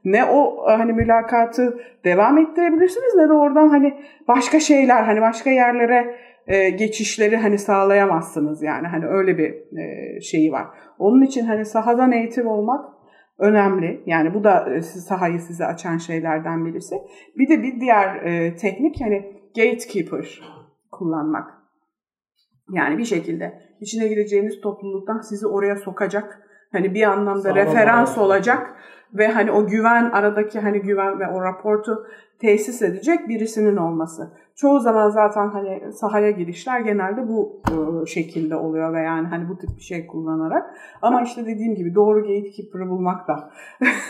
[0.06, 3.93] ne o hani mülakatı devam ettirebilirsiniz ne de oradan hani
[4.28, 6.16] başka şeyler hani başka yerlere
[6.47, 10.68] e, geçişleri hani sağlayamazsınız yani hani öyle bir e, şeyi var.
[10.99, 13.01] Onun için hani sahadan eğitim olmak
[13.42, 14.04] önemli.
[14.06, 16.96] Yani bu da e, sahayı size açan şeylerden birisi.
[17.38, 20.42] Bir de bir diğer e, teknik hani gatekeeper
[20.92, 21.54] kullanmak.
[22.72, 26.48] Yani bir şekilde içine gireceğiniz topluluktan sizi oraya sokacak.
[26.72, 28.76] Hani bir anlamda Sağlam referans olacak
[29.14, 32.08] ve hani o güven aradaki hani güven ve o raportu
[32.39, 34.34] tesis edecek birisinin olması.
[34.56, 39.58] Çoğu zaman zaten hani sahaya girişler genelde bu e, şekilde oluyor ve yani hani bu
[39.58, 40.64] tip bir şey kullanarak.
[41.02, 43.52] Ama işte dediğim gibi doğru gatekeeper'ı bulmak da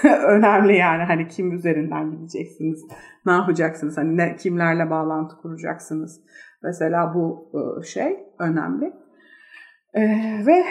[0.28, 2.86] önemli yani hani kim üzerinden gideceksiniz,
[3.26, 6.22] ne yapacaksınız, hani ne, kimlerle bağlantı kuracaksınız.
[6.64, 8.94] Mesela bu e, şey önemli.
[9.94, 10.02] E,
[10.48, 10.64] ve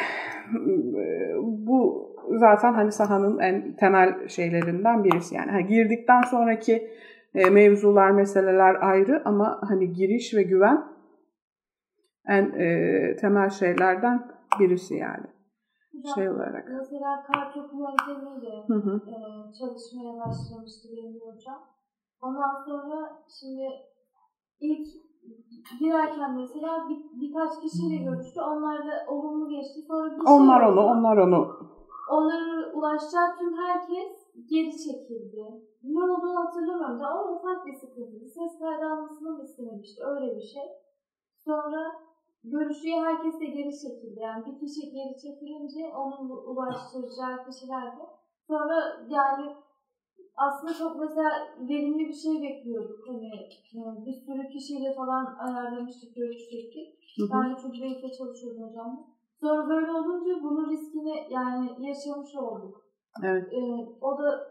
[1.38, 5.50] bu zaten hani sahanın en temel şeylerinden birisi yani.
[5.50, 6.90] Hani girdikten sonraki
[7.34, 10.84] e, mevzular, meseleler ayrı ama hani giriş ve güven
[12.28, 15.26] en e, temel şeylerden birisi yani.
[15.92, 16.68] Hocam, şey olarak.
[16.68, 18.96] Mesela kartopu yöntemiyle hı hı.
[18.96, 19.14] E,
[19.58, 21.60] çalışmaya başlamıştı benim hocam.
[22.20, 23.68] Ondan sonra şimdi
[24.60, 24.86] ilk
[25.80, 28.40] girerken mesela bir, birkaç kişiyle görüştü.
[28.40, 29.80] Onlar da olumlu geçti.
[29.88, 31.70] Sonra bir şey onlar şey onu, onlar onu.
[32.10, 34.19] Onlara ulaşacak tüm herkes
[34.50, 35.44] geri çekildi.
[35.82, 38.26] Ne olduğunu hatırlamıyorum da ama ufak bir sıkıntı.
[38.26, 40.04] Ses kaydı almasını mı istememişti?
[40.04, 40.62] Öyle bir şey.
[41.44, 41.92] Sonra
[42.44, 44.20] görüşüye herkes de geri çekildi.
[44.20, 48.02] Yani bir kişi geri çekilince onun ulaştıracağı kişiler de.
[48.46, 49.56] Sonra yani
[50.36, 51.30] aslında çok mesela
[51.68, 53.08] verimli bir şey bekliyorduk.
[53.08, 53.30] Hani
[53.72, 56.98] yani bir sürü kişiyle falan ayarlamıştık, görüşecektik.
[57.32, 59.06] Ben de çok birlikte çalışıyordum hocam.
[59.40, 62.89] Sonra böyle olunca bunun riskini yani yaşamış olduk.
[63.24, 63.44] Evet.
[63.52, 64.50] Ee, o da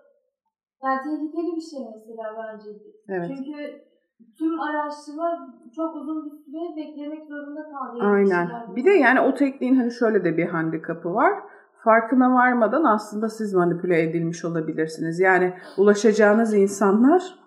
[0.84, 2.70] yani tehlikeli bir şey mesela bence.
[3.10, 3.28] Evet.
[3.28, 3.90] Çünkü
[4.38, 8.00] tüm araştırma çok uzun bir süre beklemek zorunda kaldı.
[8.02, 8.76] Aynen.
[8.76, 11.34] Bir de yani o tekniğin hani şöyle de bir handikapı var.
[11.84, 15.20] Farkına varmadan aslında siz manipüle edilmiş olabilirsiniz.
[15.20, 17.39] Yani ulaşacağınız insanlar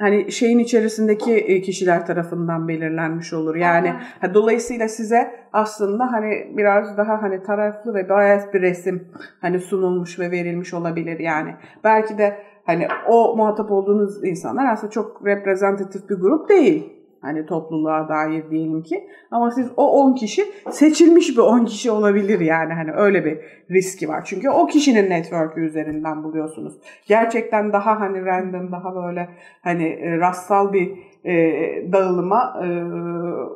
[0.00, 3.56] hani şeyin içerisindeki e, kişiler tarafından belirlenmiş olur.
[3.56, 3.88] Yani
[4.20, 9.08] ha, dolayısıyla size aslında hani biraz daha hani taraflı ve bias bir resim
[9.40, 11.54] hani sunulmuş ve verilmiş olabilir yani.
[11.84, 12.36] Belki de
[12.66, 18.82] hani o muhatap olduğunuz insanlar aslında çok reprezentatif bir grup değil hani topluluğa dair diyelim
[18.82, 19.08] ki.
[19.30, 23.38] Ama siz o 10 kişi seçilmiş bir 10 kişi olabilir yani hani öyle bir
[23.70, 24.22] riski var.
[24.24, 26.74] Çünkü o kişinin network'ü üzerinden buluyorsunuz.
[27.06, 29.28] Gerçekten daha hani random, daha böyle
[29.62, 32.68] hani e, rastsal bir e, dağılıma e,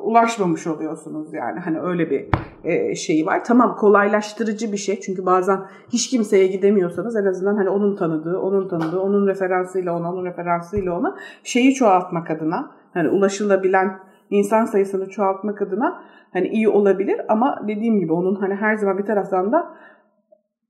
[0.01, 1.59] ulaşmamış oluyorsunuz yani.
[1.59, 2.25] Hani öyle bir
[2.63, 3.43] e, şeyi var.
[3.43, 4.99] Tamam kolaylaştırıcı bir şey.
[4.99, 5.59] Çünkü bazen
[5.93, 10.99] hiç kimseye gidemiyorsanız en azından hani onun tanıdığı, onun tanıdığı, onun referansıyla ona, onun referansıyla
[10.99, 17.99] ona şeyi çoğaltmak adına hani ulaşılabilen insan sayısını çoğaltmak adına hani iyi olabilir ama dediğim
[17.99, 19.75] gibi onun hani her zaman bir taraftan da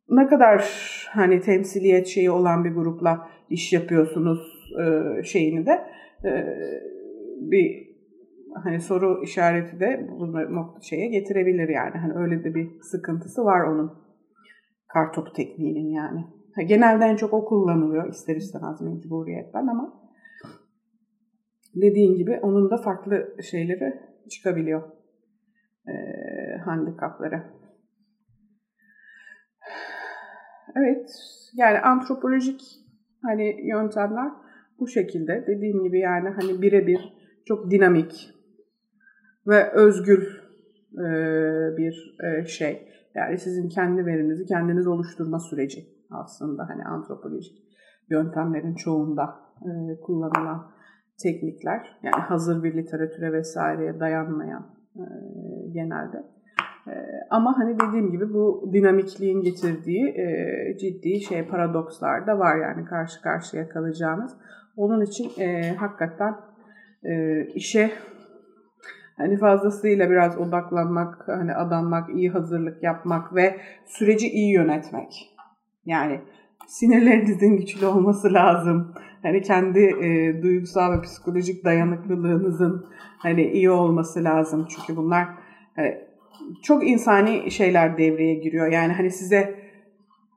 [0.09, 0.69] ne kadar
[1.11, 5.71] hani temsiliyet şeyi olan bir grupla iş yapıyorsunuz e, şeyini de
[6.25, 6.31] e,
[7.51, 7.89] bir
[8.63, 11.97] hani soru işareti de bu nokta şeye getirebilir yani.
[11.97, 13.91] Hani öyle de bir sıkıntısı var onun.
[14.87, 16.25] Kartop tekniğinin yani.
[16.67, 19.98] Genelde en çok o kullanılıyor ister istemez mecburiyetten ama
[21.75, 23.99] dediğin gibi onun da farklı şeyleri
[24.29, 24.81] çıkabiliyor.
[25.87, 25.93] E,
[26.65, 27.43] handikapları.
[30.75, 31.09] Evet,
[31.57, 32.61] yani antropolojik
[33.21, 34.31] hani yöntemler
[34.79, 35.43] bu şekilde.
[35.47, 37.13] Dediğim gibi yani hani birebir
[37.45, 38.29] çok dinamik
[39.47, 40.49] ve özgür
[40.93, 41.07] e,
[41.77, 42.89] bir e, şey.
[43.15, 45.79] Yani sizin kendi verinizi kendiniz oluşturma süreci
[46.11, 47.69] aslında hani antropolojik
[48.09, 50.71] yöntemlerin çoğunda e, kullanılan
[51.23, 51.99] teknikler.
[52.03, 54.65] Yani hazır bir literatüre vesaireye dayanmayan
[54.95, 55.03] e,
[55.71, 56.17] genelde.
[56.87, 56.93] E,
[57.29, 63.21] ama hani dediğim gibi bu dinamikliğin getirdiği e, ciddi şey paradokslar da var yani karşı
[63.21, 64.37] karşıya kalacağımız.
[64.77, 66.35] Onun için e, hakikaten
[67.03, 67.91] e, işe
[69.17, 75.35] hani fazlasıyla biraz odaklanmak, hani adanmak, iyi hazırlık yapmak ve süreci iyi yönetmek.
[75.85, 76.21] Yani
[76.67, 78.93] sinirlerinizin güçlü olması lazım.
[79.21, 82.85] Hani kendi e, duygusal ve psikolojik dayanıklılığınızın
[83.17, 84.67] hani iyi olması lazım.
[84.69, 85.27] Çünkü bunlar
[85.75, 85.97] hani,
[86.63, 88.67] çok insani şeyler devreye giriyor.
[88.67, 89.55] Yani hani size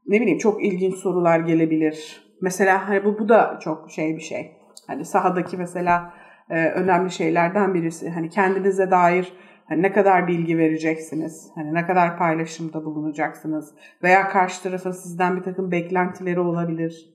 [0.06, 2.22] ne bileyim çok ilginç sorular gelebilir.
[2.40, 4.52] Mesela hani bu bu da çok şey bir şey.
[4.86, 6.14] Hani sahadaki mesela
[6.50, 8.10] e, önemli şeylerden birisi.
[8.10, 9.32] Hani kendinize dair
[9.64, 11.50] hani ne kadar bilgi vereceksiniz?
[11.54, 13.74] Hani ne kadar paylaşımda bulunacaksınız?
[14.02, 17.12] Veya karşı tarafın sizden bir takım beklentileri olabilir.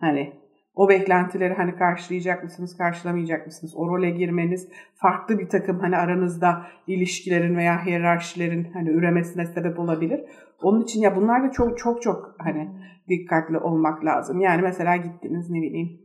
[0.00, 0.32] Hani
[0.74, 3.72] o beklentileri hani karşılayacak mısınız, karşılamayacak mısınız?
[3.76, 10.20] O role girmeniz farklı bir takım hani aranızda ilişkilerin veya hiyerarşilerin hani üremesine sebep olabilir.
[10.62, 12.70] Onun için ya bunlar da çok çok çok hani
[13.08, 14.40] dikkatli olmak lazım.
[14.40, 16.00] Yani mesela gittiniz ne bileyim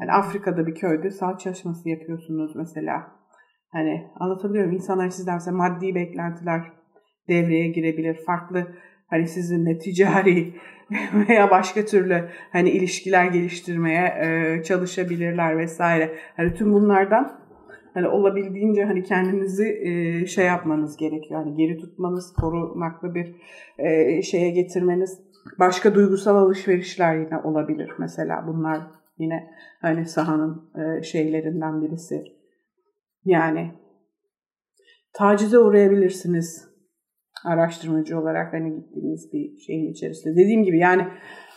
[0.00, 3.15] hani Afrika'da bir köyde sağ çalışması yapıyorsunuz mesela.
[3.72, 4.76] Hani anlatabiliyor muyum?
[4.76, 6.72] İnsanlar sizden mesela maddi beklentiler
[7.28, 8.14] devreye girebilir.
[8.26, 8.66] Farklı
[9.06, 10.54] hani sizinle ticari
[11.28, 16.14] veya başka türlü hani ilişkiler geliştirmeye e, çalışabilirler vesaire.
[16.36, 17.40] Hani tüm bunlardan
[17.94, 21.44] hani olabildiğince hani kendinizi e, şey yapmanız gerekiyor.
[21.44, 23.36] Hani geri tutmanız, korunaklı bir
[23.78, 25.20] e, şeye getirmeniz.
[25.58, 28.80] Başka duygusal alışverişler yine olabilir mesela bunlar
[29.18, 29.50] yine
[29.80, 32.35] hani sahanın e, şeylerinden birisi.
[33.26, 33.72] Yani
[35.12, 36.68] tacize uğrayabilirsiniz
[37.44, 40.36] araştırmacı olarak hani gittiğiniz bir şeyin içerisinde.
[40.36, 41.06] Dediğim gibi yani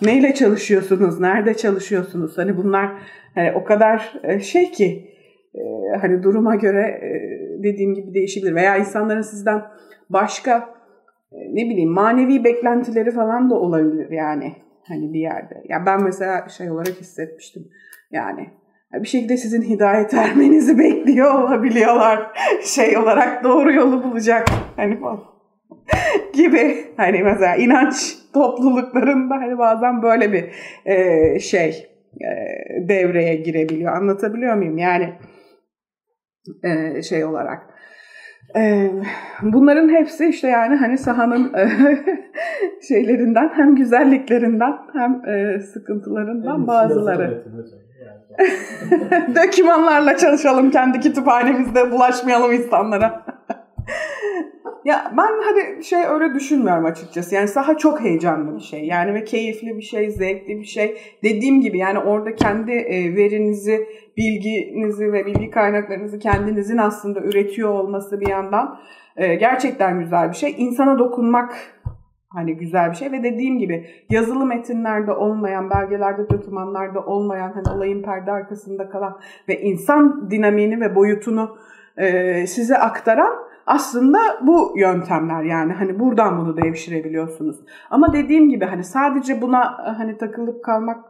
[0.02, 2.38] neyle çalışıyorsunuz, nerede çalışıyorsunuz?
[2.38, 3.02] Hani bunlar
[3.36, 5.10] hani o kadar e, şey ki
[5.56, 5.62] e,
[6.02, 7.02] hani duruma göre
[7.64, 8.56] dediğim gibi değişebilir.
[8.56, 9.62] Veya insanların sizden
[10.10, 10.70] başka
[11.32, 14.56] ne bileyim manevi beklentileri falan da olabilir yani
[14.88, 15.56] hani bir yerde.
[15.56, 17.68] Ya yani ben mesela şey olarak hissetmiştim
[18.12, 18.59] yani
[18.94, 22.32] bir şekilde sizin hidayet ermenizi bekliyor olabiliyorlar.
[22.64, 24.48] Şey olarak doğru yolu bulacak.
[24.76, 25.00] Hani
[26.34, 30.52] gibi hani mesela inanç topluluklarında hani bazen böyle bir
[30.86, 31.88] e, şey
[32.22, 32.30] e,
[32.90, 33.94] devreye girebiliyor.
[33.94, 34.78] Anlatabiliyor muyum?
[34.78, 35.14] Yani
[36.64, 37.62] e, şey olarak.
[38.56, 38.90] E,
[39.42, 41.70] bunların hepsi işte yani hani sahanın e,
[42.88, 47.44] şeylerinden hem güzelliklerinden hem e, sıkıntılarından bazıları.
[49.36, 53.26] Dökümanlarla çalışalım kendi kütüphanemizde bulaşmayalım insanlara.
[54.86, 57.36] Ya ben hadi şey öyle düşünmüyorum açıkçası.
[57.36, 58.86] Yani saha çok heyecanlı bir şey.
[58.86, 60.98] Yani ve keyifli bir şey, zevkli bir şey.
[61.24, 68.20] Dediğim gibi yani orada kendi e, verinizi, bilginizi ve bilgi kaynaklarınızı kendinizin aslında üretiyor olması
[68.22, 68.80] bir yandan
[69.18, 70.56] e, gerçekten güzel bir şey.
[70.58, 71.56] İnsana dokunmak
[72.30, 78.04] hani güzel bir şey ve dediğim gibi yazılı metinlerde olmayan, belgelerde, dokümanlarda olmayan, hani olayın
[78.04, 81.58] perde arkasında kalan ve insan dinamiğini ve boyutunu
[81.98, 83.34] e, size aktaran
[83.66, 87.58] aslında bu yöntemler yani hani buradan bunu devşirebiliyorsunuz.
[87.90, 91.06] Ama dediğim gibi hani sadece buna hani takılıp kalmak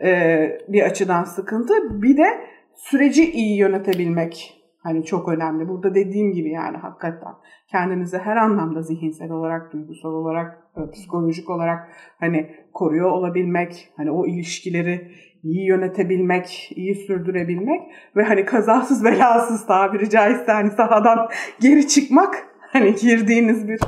[0.00, 2.02] e, bir açıdan sıkıntı.
[2.02, 2.40] Bir de
[2.76, 5.68] süreci iyi yönetebilmek hani çok önemli.
[5.68, 7.32] Burada dediğim gibi yani hakikaten
[7.70, 11.88] kendinizi her anlamda zihinsel olarak, duygusal olarak, e, psikolojik olarak
[12.20, 15.12] hani koruyor olabilmek, hani o ilişkileri
[15.42, 17.80] iyi yönetebilmek, iyi sürdürebilmek
[18.16, 21.28] ve hani kazasız belasız tabiri caizse hani sahadan
[21.60, 23.80] geri çıkmak hani girdiğiniz bir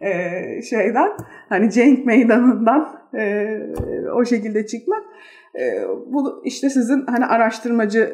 [0.00, 1.10] e, şeyden
[1.48, 3.46] hani cenk meydanından e,
[4.14, 5.04] o şekilde çıkmak
[5.54, 8.12] e, bu işte sizin hani araştırmacı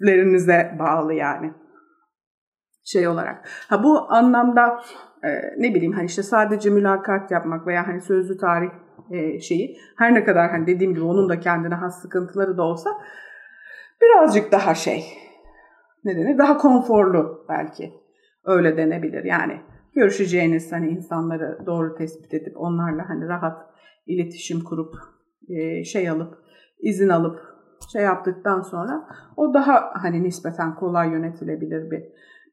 [0.00, 1.52] meziyetlerinize bağlı yani.
[2.84, 3.48] Şey olarak.
[3.68, 4.80] Ha bu anlamda
[5.24, 5.28] e,
[5.58, 8.70] ne bileyim hani işte sadece mülakat yapmak veya hani sözlü tarih
[9.10, 12.90] e, şeyi her ne kadar hani dediğim gibi onun da kendine has sıkıntıları da olsa
[14.02, 15.04] birazcık daha şey
[16.04, 17.92] ne denir daha konforlu belki.
[18.44, 19.24] Öyle denebilir.
[19.24, 19.60] Yani
[19.94, 23.66] görüşeceğiniz hani insanları doğru tespit edip onlarla hani rahat
[24.06, 24.94] iletişim kurup
[25.48, 26.34] e, şey alıp
[26.80, 27.55] izin alıp
[27.92, 32.04] şey yaptıktan sonra o daha hani nispeten kolay yönetilebilir bir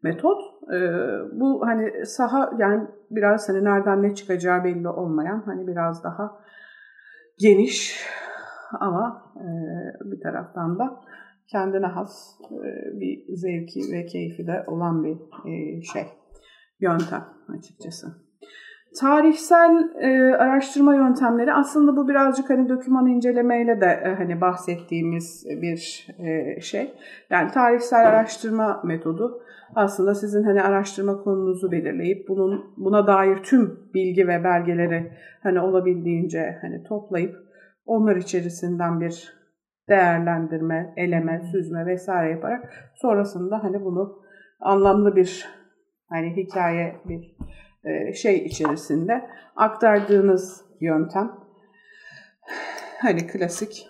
[0.04, 0.42] metot.
[0.74, 0.80] E,
[1.32, 6.40] bu hani saha yani biraz hani nereden ne çıkacağı belli olmayan hani biraz daha
[7.40, 8.08] geniş
[8.80, 9.48] ama e,
[10.12, 11.02] bir taraftan da
[11.48, 15.18] kendine has e, bir zevki ve keyfi de olan bir
[15.52, 16.06] e, şey,
[16.80, 17.26] yöntem
[17.58, 18.08] açıkçası.
[19.00, 26.08] Tarihsel e, araştırma yöntemleri aslında bu birazcık hani doküman incelemeyle de e, hani bahsettiğimiz bir
[26.20, 26.94] e, şey.
[27.30, 29.42] Yani tarihsel araştırma metodu
[29.76, 35.12] aslında sizin hani araştırma konunuzu belirleyip bunun buna dair tüm bilgi ve belgeleri
[35.44, 37.36] hani olabildiğince hani toplayıp
[37.86, 39.34] onlar içerisinden bir
[39.90, 44.22] değerlendirme, eleme, süzme vesaire yaparak sonrasında hani bunu
[44.60, 45.48] anlamlı bir
[46.10, 47.36] hani hikaye bir
[48.14, 51.32] şey içerisinde aktardığınız yöntem.
[53.00, 53.88] Hani klasik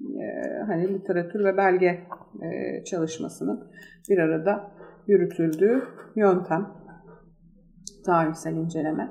[0.00, 2.00] e, hani literatür ve belge
[2.42, 3.70] e, çalışmasının
[4.10, 4.70] bir arada
[5.06, 5.82] yürütüldüğü
[6.16, 6.70] yöntem.
[8.06, 9.10] Tarihsel inceleme.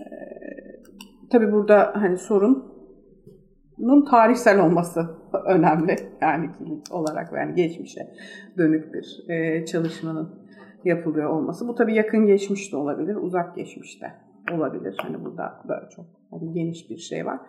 [0.00, 0.06] E,
[1.30, 5.16] tabii burada hani sorunun tarihsel olması
[5.46, 5.96] önemli.
[6.20, 6.50] Yani
[6.90, 8.14] olarak yani geçmişe
[8.58, 10.41] dönük bir e, çalışmanın
[10.86, 11.68] yapılıyor olması.
[11.68, 14.12] Bu tabii yakın geçmiş de olabilir, uzak geçmiş de
[14.54, 14.96] olabilir.
[15.02, 17.40] Hani burada da çok hani geniş bir şey var.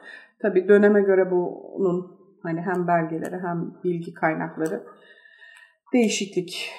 [0.42, 2.12] Tabii döneme göre bunun
[2.44, 4.84] hani hem belgeleri hem bilgi kaynakları
[5.94, 6.70] değişiklik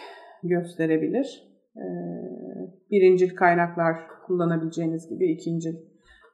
[0.43, 1.55] gösterebilir.
[1.77, 1.81] Ee,
[2.91, 3.97] birincil kaynaklar
[4.27, 5.75] kullanabileceğiniz gibi ikincil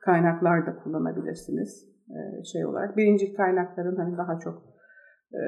[0.00, 2.96] kaynaklar da kullanabilirsiniz ee, şey olarak.
[2.96, 4.62] Birincil kaynakların hani daha çok
[5.34, 5.42] e,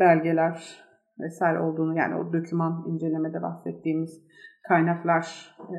[0.00, 0.87] belgeler
[1.20, 4.22] vesaire olduğunu yani o döküman incelemede bahsettiğimiz
[4.68, 5.78] kaynaklar e,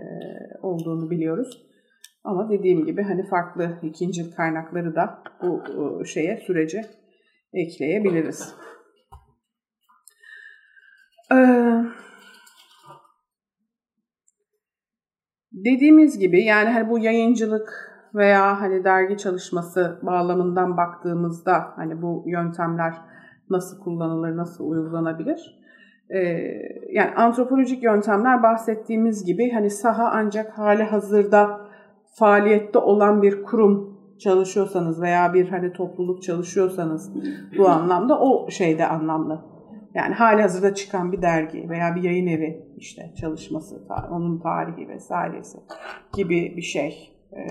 [0.61, 1.65] olduğunu biliyoruz.
[2.23, 5.63] Ama dediğim gibi hani farklı ikinci kaynakları da bu
[6.01, 6.81] e, şeye sürece
[7.53, 8.55] ekleyebiliriz.
[11.31, 11.83] Ee,
[15.51, 22.93] dediğimiz gibi yani hani bu yayıncılık veya hani dergi çalışması bağlamından baktığımızda hani bu yöntemler
[23.49, 25.59] nasıl kullanılır, nasıl uygulanabilir?
[26.09, 26.19] Ee,
[26.91, 31.61] yani antropolojik yöntemler bahsettiğimiz gibi hani saha ancak hali hazırda
[32.13, 37.13] faaliyette olan bir kurum çalışıyorsanız veya bir hani topluluk çalışıyorsanız
[37.57, 39.41] bu anlamda o şeyde anlamlı.
[39.93, 45.57] Yani hali hazırda çıkan bir dergi veya bir yayın evi işte çalışması, onun tarihi vesairesi
[46.13, 47.41] gibi bir şey e,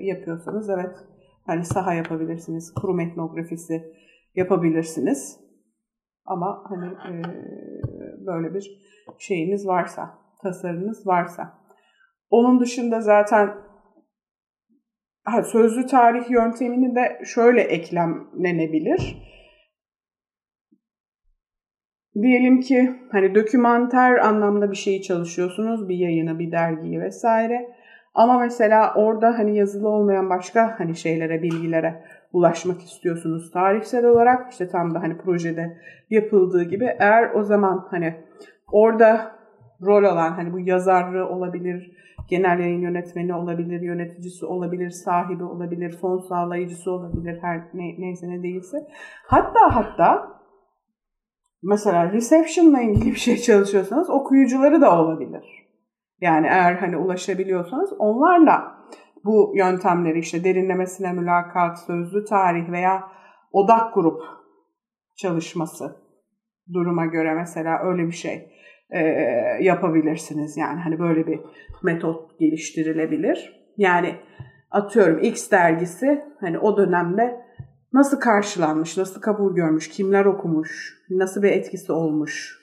[0.00, 0.96] yapıyorsanız evet
[1.46, 3.92] hani saha yapabilirsiniz, kurum etnografisi
[4.34, 5.40] yapabilirsiniz.
[6.24, 7.22] Ama hani e,
[8.26, 8.80] böyle bir
[9.18, 11.58] şeyiniz varsa, tasarınız varsa.
[12.30, 13.54] Onun dışında zaten
[15.24, 19.24] ha, sözlü tarih yöntemini de şöyle eklemlenebilir.
[22.22, 27.74] Diyelim ki hani dokümanter anlamda bir şeyi çalışıyorsunuz, bir yayını, bir dergiyi vesaire.
[28.14, 32.04] Ama mesela orada hani yazılı olmayan başka hani şeylere, bilgilere
[32.34, 34.52] ulaşmak istiyorsunuz tarihsel olarak.
[34.52, 35.78] işte tam da hani projede
[36.10, 38.14] yapıldığı gibi eğer o zaman hani
[38.72, 39.32] orada
[39.82, 41.96] rol alan hani bu yazarı olabilir,
[42.30, 48.42] genel yayın yönetmeni olabilir, yöneticisi olabilir, sahibi olabilir, fon sağlayıcısı olabilir her ne, neyse ne
[48.42, 48.76] değilse.
[49.26, 50.28] Hatta hatta
[51.62, 55.64] mesela reception'la ilgili bir şey çalışıyorsanız okuyucuları da olabilir.
[56.20, 58.73] Yani eğer hani ulaşabiliyorsanız onlarla
[59.24, 63.02] bu yöntemleri işte derinlemesine mülakat, sözlü tarih veya
[63.52, 64.20] odak grup
[65.16, 65.96] çalışması
[66.72, 68.50] duruma göre mesela öyle bir şey
[68.90, 69.00] e,
[69.60, 70.56] yapabilirsiniz.
[70.56, 71.40] Yani hani böyle bir
[71.82, 73.64] metot geliştirilebilir.
[73.76, 74.14] Yani
[74.70, 77.44] atıyorum X dergisi hani o dönemde
[77.92, 82.58] nasıl karşılanmış, nasıl kabul görmüş, kimler okumuş, nasıl bir etkisi olmuş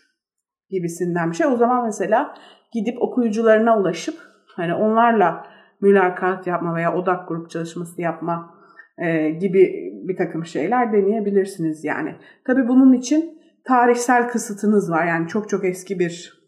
[0.69, 1.47] gibisinden bir şey.
[1.47, 2.35] O zaman mesela
[2.73, 4.15] gidip okuyucularına ulaşıp
[4.55, 5.50] hani onlarla
[5.81, 8.55] mülakat yapma veya odak grup çalışması yapma
[8.97, 12.15] e, gibi bir takım şeyler deneyebilirsiniz yani.
[12.47, 15.05] Tabii bunun için tarihsel kısıtınız var.
[15.05, 16.41] Yani çok çok eski bir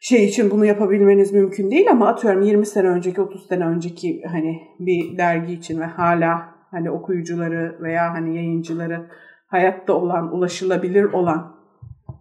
[0.00, 4.60] şey için bunu yapabilmeniz mümkün değil ama atıyorum 20 sene önceki 30 sene önceki hani
[4.78, 9.06] bir dergi için ve hala hani okuyucuları veya hani yayıncıları
[9.46, 11.56] hayatta olan, ulaşılabilir olan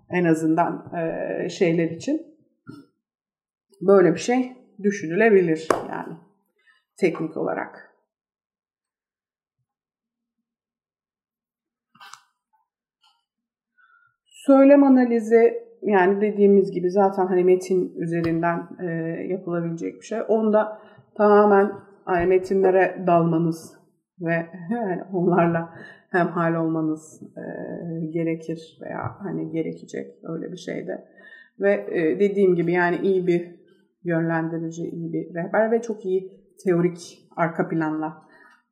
[0.09, 2.21] en azından e, şeyler için
[3.81, 6.13] böyle bir şey düşünülebilir yani
[6.97, 7.93] teknik olarak.
[14.25, 18.85] Söylem analizi yani dediğimiz gibi zaten hani metin üzerinden e,
[19.29, 20.19] yapılabilecek bir şey.
[20.27, 20.79] Onda
[21.17, 21.71] tamamen
[22.07, 23.77] yani metinlere dalmanız
[24.21, 25.73] ve yani onlarla
[26.09, 27.43] hem hal olmanız e,
[28.05, 31.05] gerekir veya hani gerekecek öyle bir şeyde.
[31.59, 33.62] Ve e, dediğim gibi yani iyi bir
[34.03, 36.31] yönlendirici, iyi bir rehber ve çok iyi
[36.63, 38.23] teorik arka planla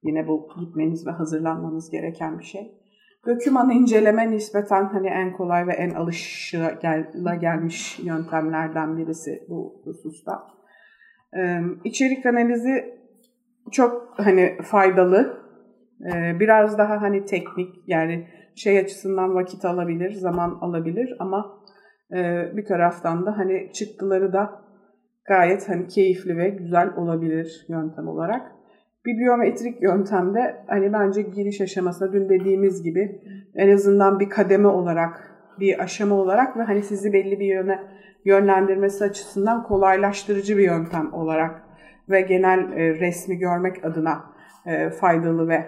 [0.03, 2.81] yine bu gitmeniz ve hazırlanmanız gereken bir şey.
[3.27, 10.47] Döküman inceleme nispeten hani en kolay ve en alışıla gelmiş yöntemlerden birisi bu hususta.
[11.37, 13.01] Ee, içerik analizi
[13.71, 15.41] çok hani faydalı.
[16.13, 21.61] Ee, biraz daha hani teknik yani şey açısından vakit alabilir, zaman alabilir ama
[22.13, 24.61] e, bir taraftan da hani çıktıları da
[25.27, 28.51] gayet hani keyifli ve güzel olabilir yöntem olarak.
[29.05, 33.21] Bibliometrik yöntemde hani bence giriş aşamasında dün dediğimiz gibi
[33.55, 37.79] en azından bir kademe olarak bir aşama olarak ve hani sizi belli bir yöne
[38.25, 41.61] yönlendirmesi açısından kolaylaştırıcı bir yöntem olarak
[42.09, 44.23] ve genel e, resmi görmek adına
[44.65, 45.65] e, faydalı ve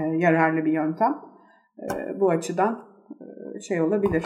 [0.00, 1.14] e, yararlı bir yöntem.
[1.78, 2.84] E, bu açıdan
[3.56, 4.24] e, şey olabilir.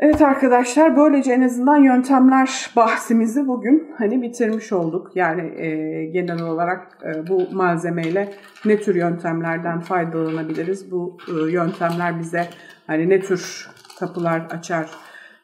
[0.00, 5.10] Evet arkadaşlar böylece en azından yöntemler bahsimizi bugün hani bitirmiş olduk.
[5.14, 8.32] Yani e, genel olarak e, bu malzemeyle
[8.64, 10.90] ne tür yöntemlerden faydalanabiliriz?
[10.90, 12.46] Bu e, yöntemler bize
[12.86, 13.68] hani ne tür
[13.98, 14.90] kapılar açar?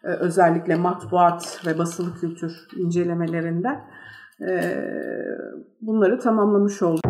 [0.05, 3.69] E, özellikle matbuat ve basılı kültür incelemelerinde
[4.41, 4.51] e,
[5.81, 7.06] bunları tamamlamış olduk.